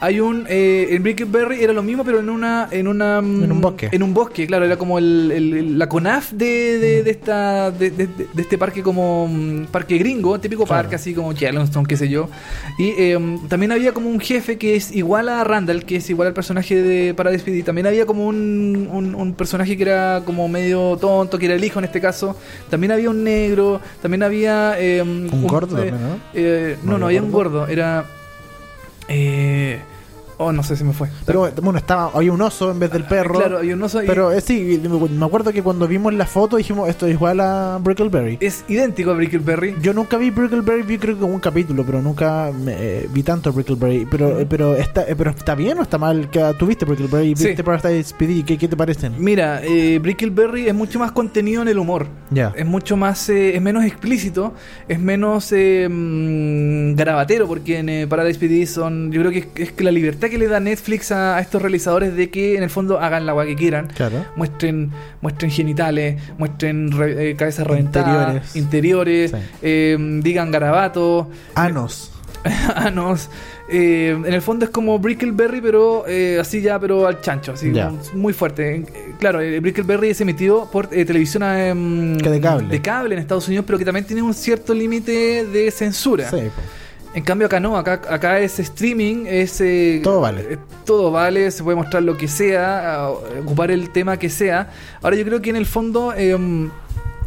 [0.04, 0.46] Hay un.
[0.50, 2.68] Eh, en Brickleberry era lo mismo, pero en una.
[2.72, 3.88] En, una, mm, En un bosque.
[3.90, 4.66] En un bosque, claro.
[4.66, 9.30] Era como el, la CONAF de, de, de esta, de, este parque, como.
[9.30, 10.84] mm, parque gringo, típico Claro.
[10.84, 12.28] parque, así como Yellowstone, qué sé yo.
[12.78, 16.28] Y eh, también había como un jefe que es igual a Randall, que es igual
[16.28, 17.64] al personaje de Paradise PD.
[17.64, 21.64] También había como un, un, un personaje que era como medio tonto, que era el
[21.64, 22.36] hijo en este caso.
[22.70, 24.76] También había un negro, también había...
[24.80, 26.18] eh, un, gordo eh, también, ¿no?
[26.34, 28.04] eh, no, ¿No no, había había un gordo, era...
[29.08, 29.80] Eh,
[30.38, 31.10] oh, no sé si me fue.
[31.26, 33.36] Pero bueno, estaba, había un oso en vez del perro.
[33.36, 34.82] Claro, había un oso y- Pero eh, sí,
[35.18, 38.38] me acuerdo que cuando vimos la foto dijimos esto es igual a Brickleberry.
[38.42, 39.76] Es idéntico a Brickleberry.
[39.82, 43.52] Yo nunca vi Brickleberry, vi creo que un capítulo, pero nunca me, eh, vi tanto
[43.54, 44.08] Brickleberry.
[44.10, 47.36] Pero, eh, pero está, eh, pero está bien o está mal que ah, tuviste Brickleberry,
[47.36, 47.48] Sí.
[47.48, 49.14] viste Paradise PD, ¿qué, qué te parecen?
[49.18, 52.08] Mira, eh, Brickleberry es mucho más contenido en el humor.
[52.32, 52.54] Ya.
[52.56, 54.54] Es mucho más, es menos explícito,
[54.88, 59.72] es menos eh, mm, grabatero, porque en Paradise PD son, yo creo que es, es
[59.72, 62.70] que la libertad que le da Netflix a, a estos realizadores de que en el
[62.70, 64.26] fondo hagan la agua que quieran, Claro.
[64.36, 68.56] muestren, muestren genitales, muestren re- eh, cabezas reventadas, Interiores.
[68.56, 69.38] interiores, Sí.
[69.62, 72.10] eh, digan garabatos, Anos.
[72.76, 73.30] anos.
[73.70, 77.72] Eh, en el fondo es como Brickleberry, pero eh, así ya, pero al chancho, así
[78.14, 78.76] muy fuerte.
[78.76, 78.86] Eh,
[79.18, 82.68] claro, eh, Brickleberry es emitido por eh, televisión em, de cable.
[82.68, 86.30] de cable en Estados Unidos, pero que también tiene un cierto límite de censura.
[86.30, 86.38] Sí.
[87.16, 89.62] En cambio acá no, acá, acá es streaming, es...
[89.62, 90.42] eh, Todo vale.
[90.50, 93.08] eh, todo vale, se puede mostrar lo que sea,
[93.42, 94.72] ocupar el tema que sea.
[95.02, 96.14] Ahora yo creo que en el fondo...
[96.16, 96.70] em,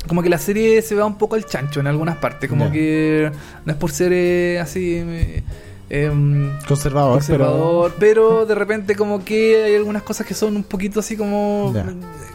[0.08, 3.28] como que la serie se va un poco al chancho en algunas partes, como que
[3.64, 5.42] no es por ser eh, así eh,
[5.90, 8.46] em, conservador, conservador, pero...
[8.46, 11.74] de repente como que hay algunas cosas que son un poquito así como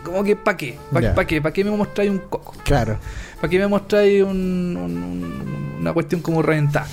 [0.03, 0.77] como que ¿pa' qué?
[0.91, 1.15] ¿Pa, Ya.
[1.15, 1.41] pa' qué?
[1.41, 2.53] ¿Pa' qué me mostráis un coco?
[2.65, 2.97] claro.
[3.39, 6.87] ¿Para qué me mostráis un- un- un- una cuestión como reventada?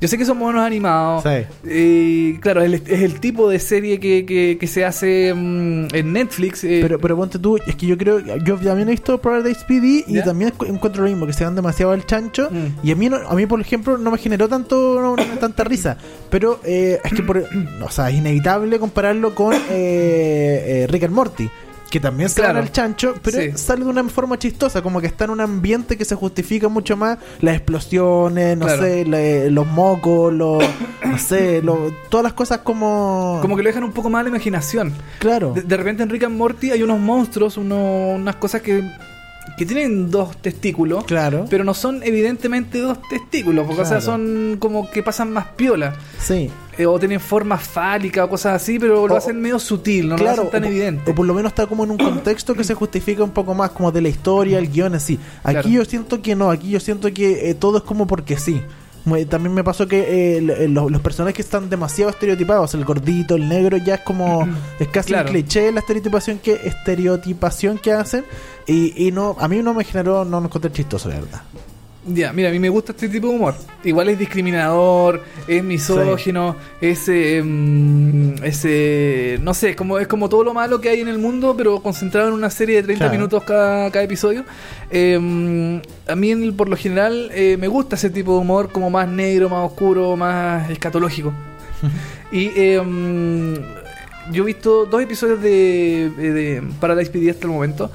[0.00, 1.24] Yo sé que son monos animados.
[1.24, 1.68] Sí.
[1.68, 5.88] Y claro, es el, es el tipo de serie que, que- que se hace mm,
[5.92, 6.62] en Netflix.
[6.62, 10.04] eh, Pero, pero ponte tú, es que yo creo, yo también he visto Paradise PD
[10.06, 10.24] y ¿Ya?
[10.24, 12.48] también encu- encuentro lo mismo, que se dan demasiado al chancho.
[12.50, 12.86] Mm.
[12.86, 15.64] Y a mí, no- a mí por ejemplo, no me generó tanto no, no, tanta
[15.64, 15.96] risa.
[16.30, 17.38] Pero eh, es que, por,
[17.84, 21.50] o sea, es inevitable compararlo con eh, eh, Rick and Morty.
[21.90, 22.58] Que también se Claro.
[22.58, 23.52] al chancho, pero Sí.
[23.54, 26.96] sale de una forma chistosa, como que está en un ambiente que se justifica mucho
[26.98, 28.82] más las explosiones, no Claro.
[28.82, 30.62] sé, la- los mocos, los,
[31.06, 33.38] no sé, lo- todas las cosas como...
[33.40, 34.92] como que lo dejan un poco más a la imaginación.
[35.18, 35.52] Claro.
[35.54, 38.82] De, de repente en Rick and Morty hay unos monstruos, uno- unas cosas que,
[39.56, 41.04] que tienen dos testículos.
[41.04, 41.46] Claro.
[41.48, 45.94] Pero no son evidentemente dos testículos, porque o sea, son como que pasan más piola.
[46.20, 46.50] Sí.
[46.78, 50.16] Eh, o tienen forma fálica o cosas así, pero lo O- hacen medio sutil, no
[50.16, 51.10] lo claro, hacen tan o, evidente.
[51.10, 53.70] o por lo menos está como en un contexto que se justifica un poco más
[53.72, 55.18] como de la historia, el guion así.
[55.42, 55.68] Aquí Claro.
[55.68, 58.62] yo siento que no, aquí yo siento que eh, todo es como porque sí.
[59.04, 62.74] Mu- También me pasó que eh, los, los personajes están demasiado estereotipados.
[62.74, 64.46] El gordito, el negro, ya es como.
[64.78, 65.26] Es casi Claro.
[65.28, 68.24] un cliché la estereotipación que, estereotipación que hacen.
[68.66, 71.42] Y, y no a mí no me generó, no me encontré chistoso, la verdad.
[72.10, 73.54] Ya, mira, a mí me gusta este tipo de humor.
[73.84, 80.06] Igual es discriminador, es misógino, es, eh, mm, es, eh, no sé, es como, es
[80.06, 82.82] como todo lo malo que hay en el mundo, pero concentrado en una serie de
[82.84, 83.12] 30 Claro.
[83.18, 84.44] minutos cada, cada episodio.
[84.90, 88.70] Eh, mm, a mí, en- por lo general, eh, me gusta ese tipo de humor
[88.72, 91.32] como más negro, más oscuro, más escatológico.
[92.32, 93.54] y mm,
[94.32, 97.90] yo he visto dos episodios de, de, Paradise PD hasta el momento,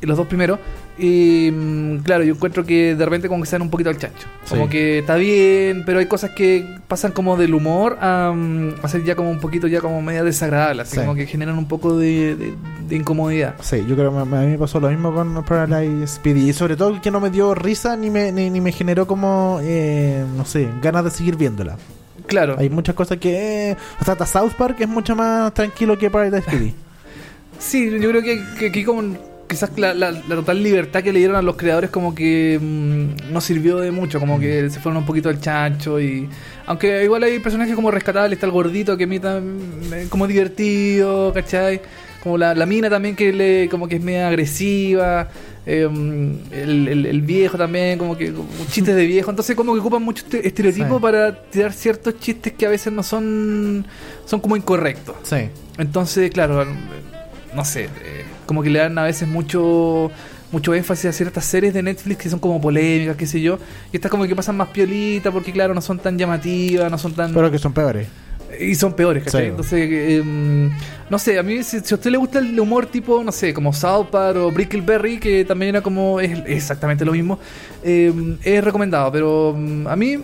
[0.00, 0.58] los dos primeros.
[0.98, 3.96] Y mm, claro, yo encuentro que de repente como que se dan un poquito al
[3.96, 4.26] chancho.
[4.48, 4.70] Como Sí.
[4.70, 9.02] que está bien, pero hay cosas que pasan como del humor a, mm, a ser
[9.02, 11.00] ya como un poquito ya como media desagradable, así Sí.
[11.00, 12.54] como que generan un poco de, de-
[12.88, 13.54] de incomodidad.
[13.62, 16.40] Sí, yo creo que a mí me pasó lo mismo con Paralyze PD.
[16.40, 19.60] Y sobre todo que no me dio risa ni me, ni, ni me generó como,
[19.62, 21.76] eh, no sé, ganas de seguir viéndola.
[22.26, 22.56] Claro.
[22.58, 23.70] Hay muchas cosas que...
[23.70, 26.74] eh, o sea, hasta South Park es mucho más tranquilo que Paradise PD.
[27.58, 29.02] Sí, yo creo que, que aquí como
[29.52, 33.32] quizás la, la- la total libertad que le dieron a los creadores como que mm,
[33.32, 36.28] no sirvió de mucho, como que se fueron un poquito al chancho y...
[36.66, 39.40] Aunque igual hay personajes como rescatables, está el gordito que imita
[40.08, 41.80] como divertido, ¿cachai?
[42.22, 45.28] Como la, la mina también que le como que es media agresiva,
[45.66, 49.74] eh, mm, el, el- el viejo también, como que como chistes de viejo, entonces como
[49.74, 51.02] que ocupan mucho este estereotipo Sí.
[51.02, 53.84] para tirar ciertos chistes que a veces no son,
[54.24, 55.16] son como incorrectos.
[55.24, 55.48] Sí.
[55.78, 56.64] Entonces, claro,
[57.54, 60.10] no sé, eh, como que le dan a veces mucho
[60.52, 63.58] mucho énfasis a ciertas series de Netflix que son como polémicas, qué sé yo,
[63.90, 67.14] y estas como que pasan más piolita porque claro, no son tan llamativas, no son
[67.14, 68.06] tan Pero que son peores.
[68.60, 69.44] y son peores, ¿cachai?
[69.44, 69.48] Sí.
[69.48, 70.22] Entonces, eh,
[71.08, 73.54] no sé, a mí si, si a usted le gusta el humor tipo, no sé,
[73.54, 77.38] como South Park o Brickleberry, que también era como es exactamente lo mismo,
[77.82, 80.18] eh, es recomendado, pero mm, a mí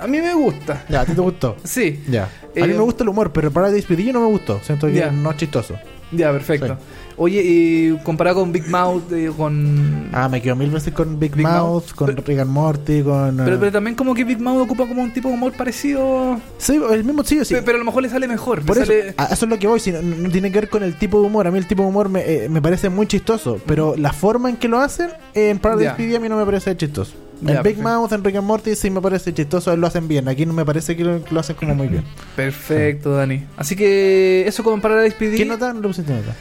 [0.00, 0.84] a mí me gusta.
[0.88, 1.56] Ya, ¿a ti te gustó?
[1.64, 2.24] Sí, Ya.
[2.24, 2.28] A
[2.58, 4.60] Eh, mí me gusta el humor, pero Paradise PD no me gustó.
[4.62, 5.10] Siento que Ya.
[5.10, 5.74] no es chistoso.
[6.10, 6.78] ya, perfecto.
[6.78, 6.84] Sí.
[7.16, 10.08] Oye, y comparado con Big Mouth, eh, con...
[10.12, 11.54] Ah, me quedo mil veces con Big, Big Mouth,
[11.84, 11.92] Mouth.
[11.94, 13.36] con Pero- Rick and Morty, con.
[13.36, 16.40] Pero, eh, pero también como que Big Mouth ocupa como un tipo de humor parecido,
[16.58, 17.54] Sí, el mismo sí, sí.
[17.54, 18.62] pe- pero a lo mejor le sale mejor.
[18.62, 20.68] Por eso, sale- a eso es lo que voy, si no, no tiene que ver
[20.68, 21.46] con el tipo de humor.
[21.46, 24.48] A mí el tipo de humor me, eh, me parece muy chistoso, pero la forma
[24.50, 25.92] en que lo hacen en Paradise.
[25.96, 27.12] PD a mí no me parece chistoso.
[27.44, 27.82] Ya, en Big perfecto.
[28.00, 30.28] Mouth, en Rick and Morty sí me parece chistoso, lo hacen bien.
[30.28, 32.04] Aquí no me parece que lo, que lo hacen como muy bien.
[32.36, 33.44] Perfecto, Dani.
[33.56, 35.36] Así que eso con Paradise PD.
[35.36, 35.72] ¿Qué nota?
[35.72, 36.36] No le pusiste nota.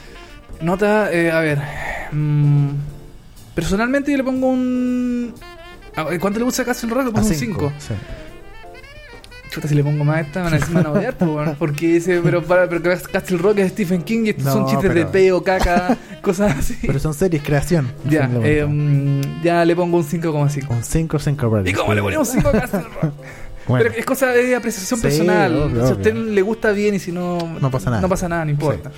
[0.62, 1.60] Nota, eh, a ver.
[2.12, 2.70] mm,
[3.56, 5.34] personalmente yo le pongo un.
[5.96, 7.04] a ver, ¿Cuánto le gusta a Castle Rock?
[7.06, 7.74] Le A pongo un cinco, 5.
[7.80, 7.94] sí.
[9.50, 11.86] Chuta, si le pongo más a esta, van a, me van a odiar, weón, porque
[11.96, 12.82] dice, pero, para, pero
[13.12, 16.56] Castle Rock es Stephen King y estos No, son chistes de pero- peo, caca, cosas
[16.58, 16.78] así.
[16.82, 17.92] Pero son series, creación.
[18.10, 18.66] ya, eh,
[19.44, 20.70] ya le pongo un 5,5.
[20.70, 22.04] Un 5 sin Paradise ¿Y cómo le PD.
[22.06, 23.14] ponemos 5 a Castle Rock?
[23.68, 25.56] Bueno, Pero es cosa de apreciación Sí, personal.
[25.56, 26.24] obvio, si a usted obvio.
[26.34, 27.38] le gusta bien y si no.
[27.62, 28.02] No pasa nada.
[28.02, 28.90] No pasa nada, no importa.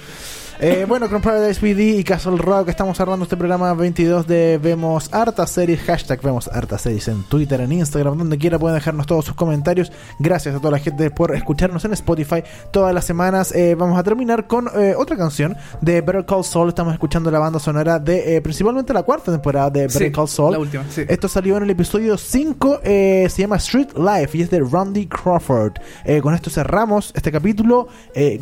[0.59, 5.09] Eh, bueno, con Paradise PD y Castle Rock estamos cerrando este programa 22 de Vemos
[5.13, 9.25] Hartas Series, hashtag Vemos Hartas Series en Twitter, en Instagram, donde quiera pueden dejarnos todos
[9.25, 9.91] sus comentarios.
[10.19, 13.51] Gracias a toda la gente por escucharnos en Spotify todas las semanas.
[13.53, 16.69] Eh, vamos a terminar con eh, otra canción de Better Call Saul.
[16.69, 20.51] Estamos escuchando la banda sonora de principalmente la cuarta temporada de Better Sí, Call Saul.
[20.53, 21.01] la última, sí.
[21.09, 25.07] Esto salió en el episodio 5, eh, se llama Street Life y es de Randy
[25.07, 25.73] Crawford.
[26.21, 27.87] Con esto cerramos este capítulo.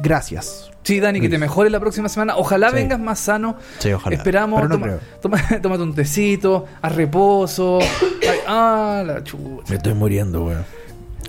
[0.02, 0.71] Gracias.
[0.84, 2.36] Sí, Dani, que te mejore la próxima semana.
[2.38, 2.76] Ojalá Sí.
[2.76, 3.56] vengas más sano.
[3.80, 4.16] Sí, ojalá.
[4.16, 4.62] Esperamos.
[4.64, 7.80] No toma, toma- tómate un tecito, a reposo.
[8.22, 9.64] Ay, ah, la chucha.
[9.70, 10.66] Me estoy muriendo, weón.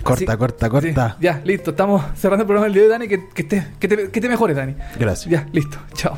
[0.01, 1.09] Corta, Así- corta, corta.
[1.11, 1.71] Sí, ya, listo.
[1.71, 3.07] Estamos cerrando el programa del día de Dani.
[3.07, 4.75] Que, que, esté- que te, que te mejores, Dani.
[4.99, 5.29] Gracias.
[5.31, 5.77] Ya, listo.
[5.93, 6.17] Chao.